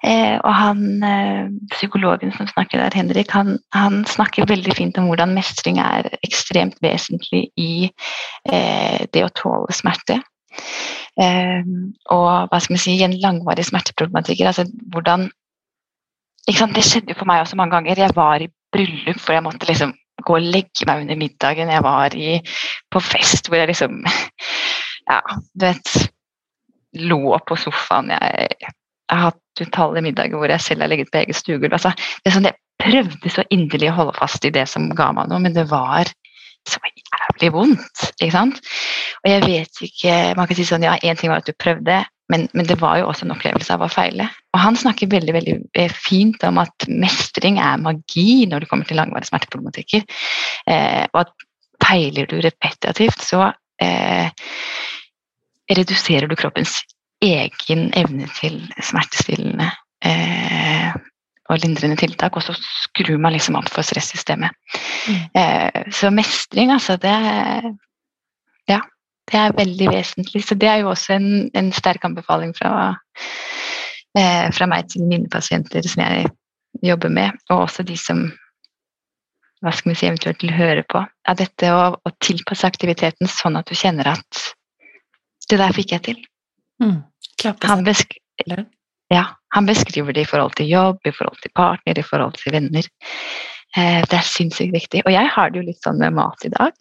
[0.03, 5.07] Eh, og han, eh, psykologen som snakker der, Henrik, han, han, snakker veldig fint om
[5.07, 7.91] hvordan mestring er ekstremt vesentlig i
[8.49, 10.19] eh, det å tåle smerte.
[11.13, 14.41] Um, og hva skal vi si, en langvarig smerteproblematikk.
[14.49, 15.29] Altså hvordan
[16.47, 17.99] Det skjedde jo for meg også mange ganger.
[17.99, 19.93] Jeg var i bryllup hvor jeg måtte liksom
[20.25, 21.69] gå og legge meg under middagen.
[21.69, 22.39] Jeg var i,
[22.91, 24.03] på fest hvor jeg liksom
[25.11, 25.19] Ja,
[25.53, 26.11] du vet
[26.93, 28.11] Lå på sofaen.
[28.13, 31.73] Jeg, jeg har hatt utallige middager hvor jeg selv har ligget på eget stuegulv.
[31.73, 31.93] Altså,
[32.29, 35.55] sånn, jeg prøvde så inderlig å holde fast i det som ga meg noe, men
[35.55, 36.11] det var
[36.69, 38.03] så jævlig vondt.
[38.19, 38.59] ikke sant?
[39.23, 42.01] Og jeg vet ikke Man kan si sånn ja, én ting var at du prøvde,
[42.31, 44.29] men, men, det var jo også en opplevelse av å feile.
[44.55, 48.87] Og han snakker veldig veldig eh, fint om at mestring er magi når det kommer
[48.89, 50.05] til langvarige smerteproblematikker.
[50.71, 51.33] Eh, og at
[51.83, 53.51] feiler du repetitivt, så
[53.83, 54.31] eh,
[55.73, 56.79] reduserer du kroppens
[57.23, 59.69] egen evne til smertestillende
[60.03, 60.72] eh,
[61.51, 64.55] og lindrende tiltak, og så skrur man liksom opp for stressystemet.
[65.07, 65.23] Mm.
[65.41, 67.15] Eh, så mestring, altså, det
[68.67, 68.79] Ja,
[69.31, 70.43] det er veldig vesentlig.
[70.47, 72.95] Så det er jo også en, en sterk anbefaling fra,
[74.17, 76.31] eh, fra meg til mine pasienter som jeg
[76.83, 78.31] jobber med, og også de som
[79.63, 80.99] hva skal vi si, eventuelt høre på.
[80.99, 84.41] Av dette å, å, tilpasse aktiviteten sånn at du kjenner at
[85.49, 86.19] det der fikk jeg til.
[86.83, 86.99] Mm.
[87.63, 88.15] Han, besk
[89.13, 92.55] ja, han beskriver det i forhold til jobb, i forhold til partner, i forhold til
[92.55, 92.89] venner.
[93.77, 95.03] Eh, det er sinnssykt viktig.
[95.05, 96.73] Og jeg har det jo litt sånn med mat i dag.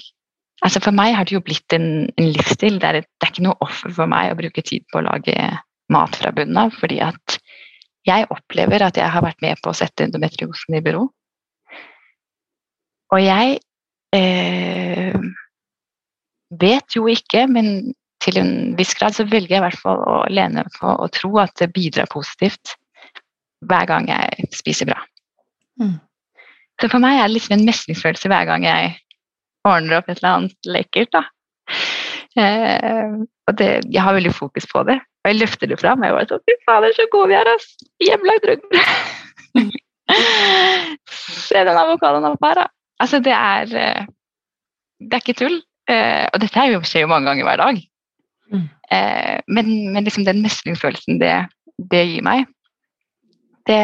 [0.63, 2.79] Altså For meg har det jo blitt en, en livsstil.
[2.81, 5.07] Det er, et, det er, ikke noe offer for meg å bruke tid på å
[5.09, 5.37] lage
[5.93, 7.39] mat fra bunnen av, fordi at
[8.09, 11.09] jeg opplever at jeg har vært med på å sette endometriosen i bero.
[13.13, 13.59] Og jeg
[14.17, 15.19] eh,
[16.63, 17.93] vet jo ikke, men
[18.23, 21.33] til en viss grad så velger jeg i hvert fall å lene på å tro
[21.43, 22.77] at det bidrar positivt
[23.69, 24.99] hver gang jeg spiser bra.
[25.81, 25.99] Mm.
[26.81, 28.95] Så for meg er det liksom en mestringsfølelse hver gang jeg
[29.69, 31.13] ordner opp et eller annet lekkert.
[31.15, 31.23] da.
[32.43, 33.15] Eh,
[33.49, 36.03] og det, jeg har veldig fokus på det, og jeg løfter det fram.
[36.03, 37.69] Jeg bare sånn Fy fader, så gode vi er, ass!
[38.03, 39.79] Hjemmelagd rugbrød!
[41.13, 42.67] Se den avokadoen opp her, da.
[43.03, 44.11] Altså, det er eh,
[45.03, 45.61] Det er ikke tull.
[45.91, 47.81] Eh, og dette er skjer jo mange ganger hver dag.
[48.93, 51.35] Eh, men, men liksom den mestringsfølelsen det,
[51.93, 52.45] det gir meg,
[53.69, 53.81] det,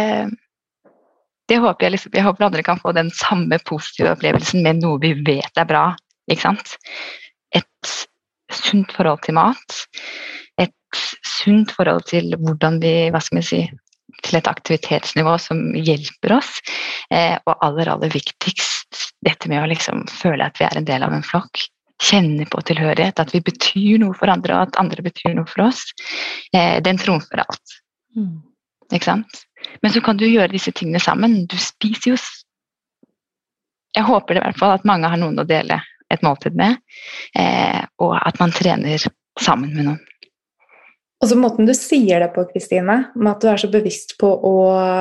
[1.48, 5.00] det håper jeg liksom Jeg håper andre kan få den samme positive opplevelsen med noe
[5.02, 5.84] vi vet er bra.
[6.28, 6.74] Ikke sant?
[7.56, 7.94] Et
[8.52, 9.78] sunt forhold til mat.
[10.61, 11.02] Et
[11.38, 13.62] sunt forhold til hvordan vi Hva skal si
[14.24, 16.59] til et aktivitetsnivå som hjelper oss.
[17.14, 21.04] Eh, og aller, aller viktigst dette med å liksom føle at vi er en del
[21.06, 21.68] av en flokk.
[21.99, 25.66] Kjenne på tilhørighet, at vi betyr noe for andre, og at andre betyr noe for
[25.66, 25.82] oss.
[26.55, 27.78] Eh, den trumfer alt.
[28.16, 28.36] Mm.
[28.92, 29.44] Ikke sant?
[29.82, 31.42] Men så kan du gjøre disse tingene sammen.
[31.51, 32.20] Du spiser jo
[33.96, 35.80] Jeg håper det i hvert fall at mange har noen å dele
[36.12, 36.76] et måltid med,
[37.34, 39.01] eh, og at man trener
[39.40, 39.99] sammen med noen.
[41.18, 44.28] Og så måten du sier det på, Kristine, med at du er så bevisst på
[44.28, 44.55] å,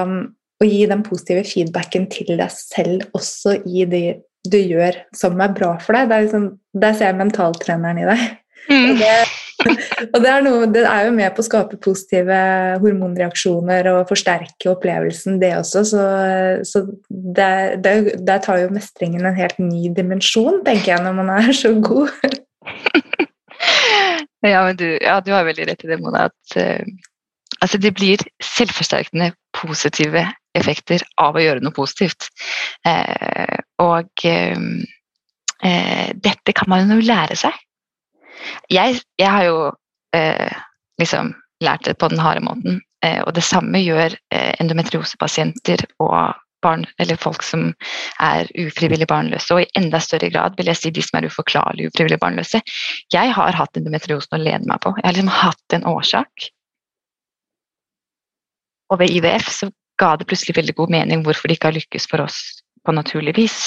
[0.08, 0.16] um,
[0.58, 4.06] å gi den positive feedbacken til deg selv også i det
[4.52, 6.10] du gjør som er bra for deg.
[6.12, 8.24] Det liksom, der ser jeg mentaltreneren i deg.
[8.68, 9.12] Og det,
[10.14, 12.40] og det, er noe, det er jo med på å skape positive
[12.84, 15.86] hormonreaksjoner og forsterke opplevelsen, det også.
[15.88, 16.04] Så,
[16.68, 21.34] så der, der, der tar jo mestringen en helt ny dimensjon, tenker jeg, når man
[21.40, 22.12] er så god.
[24.46, 26.28] Ja, men du, ja, du har veldig rett i det, Mona.
[26.30, 26.84] At uh,
[27.60, 30.28] altså det blir selvforsterkende positive
[30.60, 32.30] effekter av å gjøre noe positivt.
[32.88, 34.58] Eh, og eh,
[35.64, 37.56] eh, dette kan man jo lære seg.
[38.72, 39.58] Jeg, jeg har jo
[41.02, 42.78] liksom lært det på den harde måten,
[43.26, 47.72] og det samme gjør endometriosepasienter og barn, eller folk som
[48.24, 51.90] er ufrivillig barnløse, og i enda større grad vil jeg si de som er uforklarlig
[51.92, 52.62] ufrivillig barnløse.
[53.14, 54.94] Jeg har hatt endometriosen å lene meg på.
[54.98, 56.50] Jeg har liksom hatt en årsak.
[58.88, 62.08] Og ved IVF så ga det plutselig veldig god mening hvorfor det ikke har lykkes
[62.12, 62.40] for oss
[62.86, 63.58] på naturlig vis.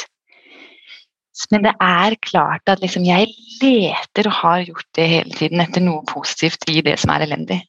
[1.51, 3.31] Men det er klart at liksom jeg
[3.63, 7.61] leter og har gjort det hele tiden etter noe positivt i det som er elendig.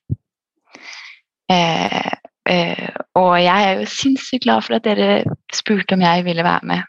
[1.51, 2.11] Eh,
[2.49, 2.87] eh,
[3.19, 5.23] og jeg er jo sinnssykt glad for at dere
[5.55, 6.87] spurte om jeg ville være med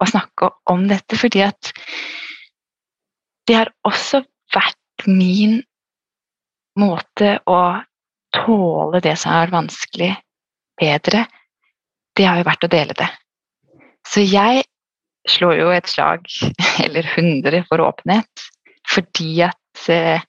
[0.00, 1.72] og snakke om dette, fordi at
[3.48, 4.22] det har også
[4.54, 5.58] vært min
[6.80, 7.60] måte å
[8.32, 10.10] tåle det som har vært vanskelig,
[10.80, 11.24] bedre.
[12.16, 13.08] Det har jo vært å dele det.
[14.08, 14.64] Så jeg
[15.28, 16.26] slår jo et slag,
[16.84, 18.46] eller hundre, for åpenhet.
[18.90, 20.22] Fordi at eh,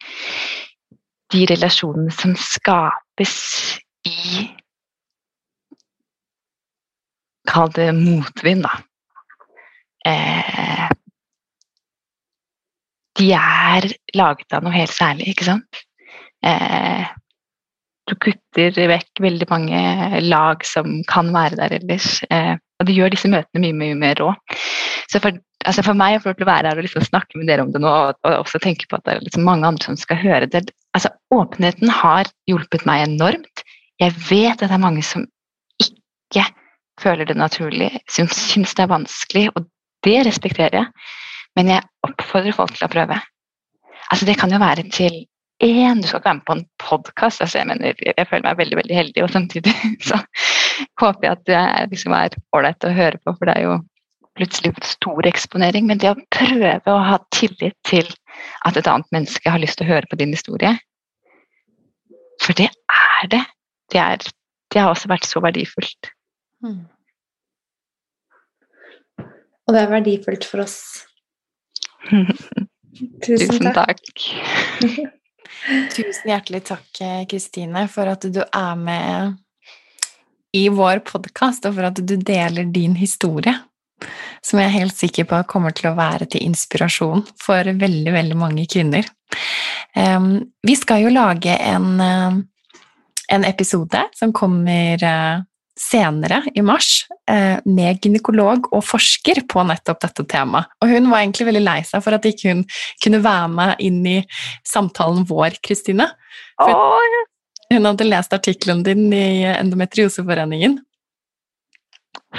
[1.31, 3.37] de relasjonene som skapes
[4.07, 4.49] i
[7.51, 8.75] Kall det motvind, da.
[10.07, 10.91] Eh,
[13.17, 15.81] de er laget av noe helt særlig, ikke sant?
[18.09, 22.19] Du kutter vekk veldig mange lag som kan være der ellers.
[22.33, 24.31] Eh, og det gjør disse møtene mye, mye mer rå.
[25.11, 25.37] Så for,
[25.67, 27.91] altså for meg å få være her og liksom snakke med dere om det nå,
[27.91, 30.65] og, og også tenke på at det er liksom mange andre som skal høre det
[30.97, 33.61] altså Åpenheten har hjulpet meg enormt.
[34.01, 35.23] Jeg vet at det er mange som
[35.79, 36.43] ikke
[36.99, 39.69] føler det naturlig, som syns det er vanskelig, og
[40.05, 40.89] det respekterer jeg.
[41.55, 43.19] Men jeg oppfordrer folk til å prøve.
[44.11, 45.21] Altså Det kan jo være til
[45.61, 47.41] én Du skal ikke være med på en podkast.
[47.41, 49.73] Altså jeg, mener, jeg føler meg veldig veldig heldig, og samtidig
[50.09, 50.19] så
[51.01, 53.77] håper jeg at det liksom er ålreit å høre på, for det er jo
[54.39, 55.87] plutselig stor eksponering.
[55.89, 58.09] Men det å prøve å ha tillit til
[58.65, 60.73] at et annet menneske har lyst til å høre på din historie
[62.41, 63.43] For det er det.
[63.93, 64.33] Det, er,
[64.73, 66.09] det har også vært så verdifullt.
[66.63, 66.87] Mm.
[69.67, 70.79] Og det er verdifullt for oss.
[73.25, 74.01] Tusen takk.
[75.95, 79.35] Tusen hjertelig takk, Kristine, for at du er med
[80.57, 83.53] i vår podkast, og for at du deler din historie.
[84.41, 88.37] Som jeg er helt sikker på kommer til å være til inspirasjon for veldig, veldig
[88.39, 89.05] mange kvinner.
[90.65, 92.33] Vi skal jo lage en, uh,
[93.31, 95.43] en episode som kommer uh,
[95.79, 100.71] senere i mars uh, med gynekolog og forsker på nettopp dette temaet.
[100.83, 102.63] Og hun var egentlig veldig lei seg for at ikke hun
[103.03, 104.17] kunne være med inn i
[104.67, 106.09] samtalen vår, Kristine.
[107.71, 110.79] Hun hadde lest artikkelen din i Endometrioseforeningen.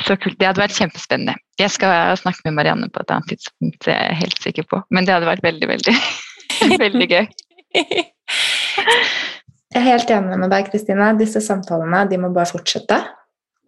[0.06, 0.38] Så kult.
[0.40, 1.36] Det hadde vært kjempespennende.
[1.60, 4.80] Jeg skal snakke med Marianne på et annet tidspunkt, det er jeg helt sikker på.
[4.92, 5.96] Men det hadde vært veldig, veldig
[6.84, 7.26] Veldig gøy.
[9.72, 11.12] Jeg er helt enig med deg, Kristine.
[11.18, 12.98] Disse samtalene de må bare fortsette.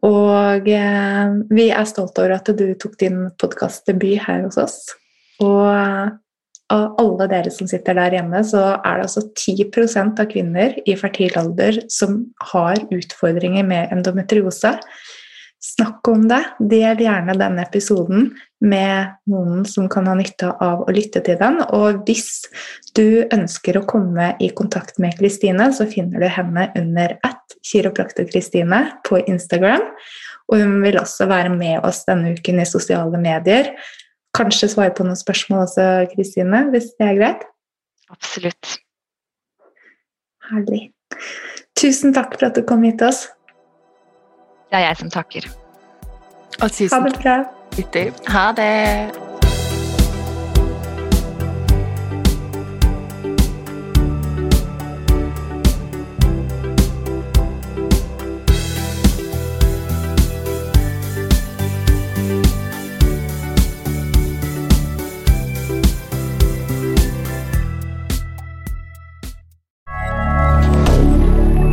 [0.05, 4.79] Og eh, vi er stolte over at du tok din podkastdebut her hos oss.
[5.43, 5.65] Og
[6.73, 10.97] av alle dere som sitter der hjemme, så er det altså 10% av kvinner i
[10.99, 14.73] fertil alder som har utfordringer med endometriose.
[15.65, 16.43] Snakk om det.
[16.61, 18.27] Del gjerne denne episoden
[18.61, 21.57] med noen som kan ha nytte av å lytte til den.
[21.73, 22.45] Og hvis
[22.97, 28.83] du ønsker å komme i kontakt med Kristine, så finner du henne under at kiropraktor-Kristine
[29.09, 29.87] på Instagram.
[30.53, 33.73] Og hun vil også være med oss denne uken i sosiale medier.
[34.37, 37.47] Kanskje svare på noen spørsmål også, Kristine, hvis det er greit?
[38.13, 38.75] Absolutt.
[40.51, 40.91] Herlig.
[41.81, 43.25] Tusen takk for at du kom hit til oss.
[44.71, 45.51] Det er jeg som takker.
[46.63, 47.37] Og tusen Ha det bra.
[47.77, 48.29] takk.
[48.29, 49.21] Ha det.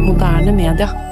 [0.05, 1.10] Moderne media.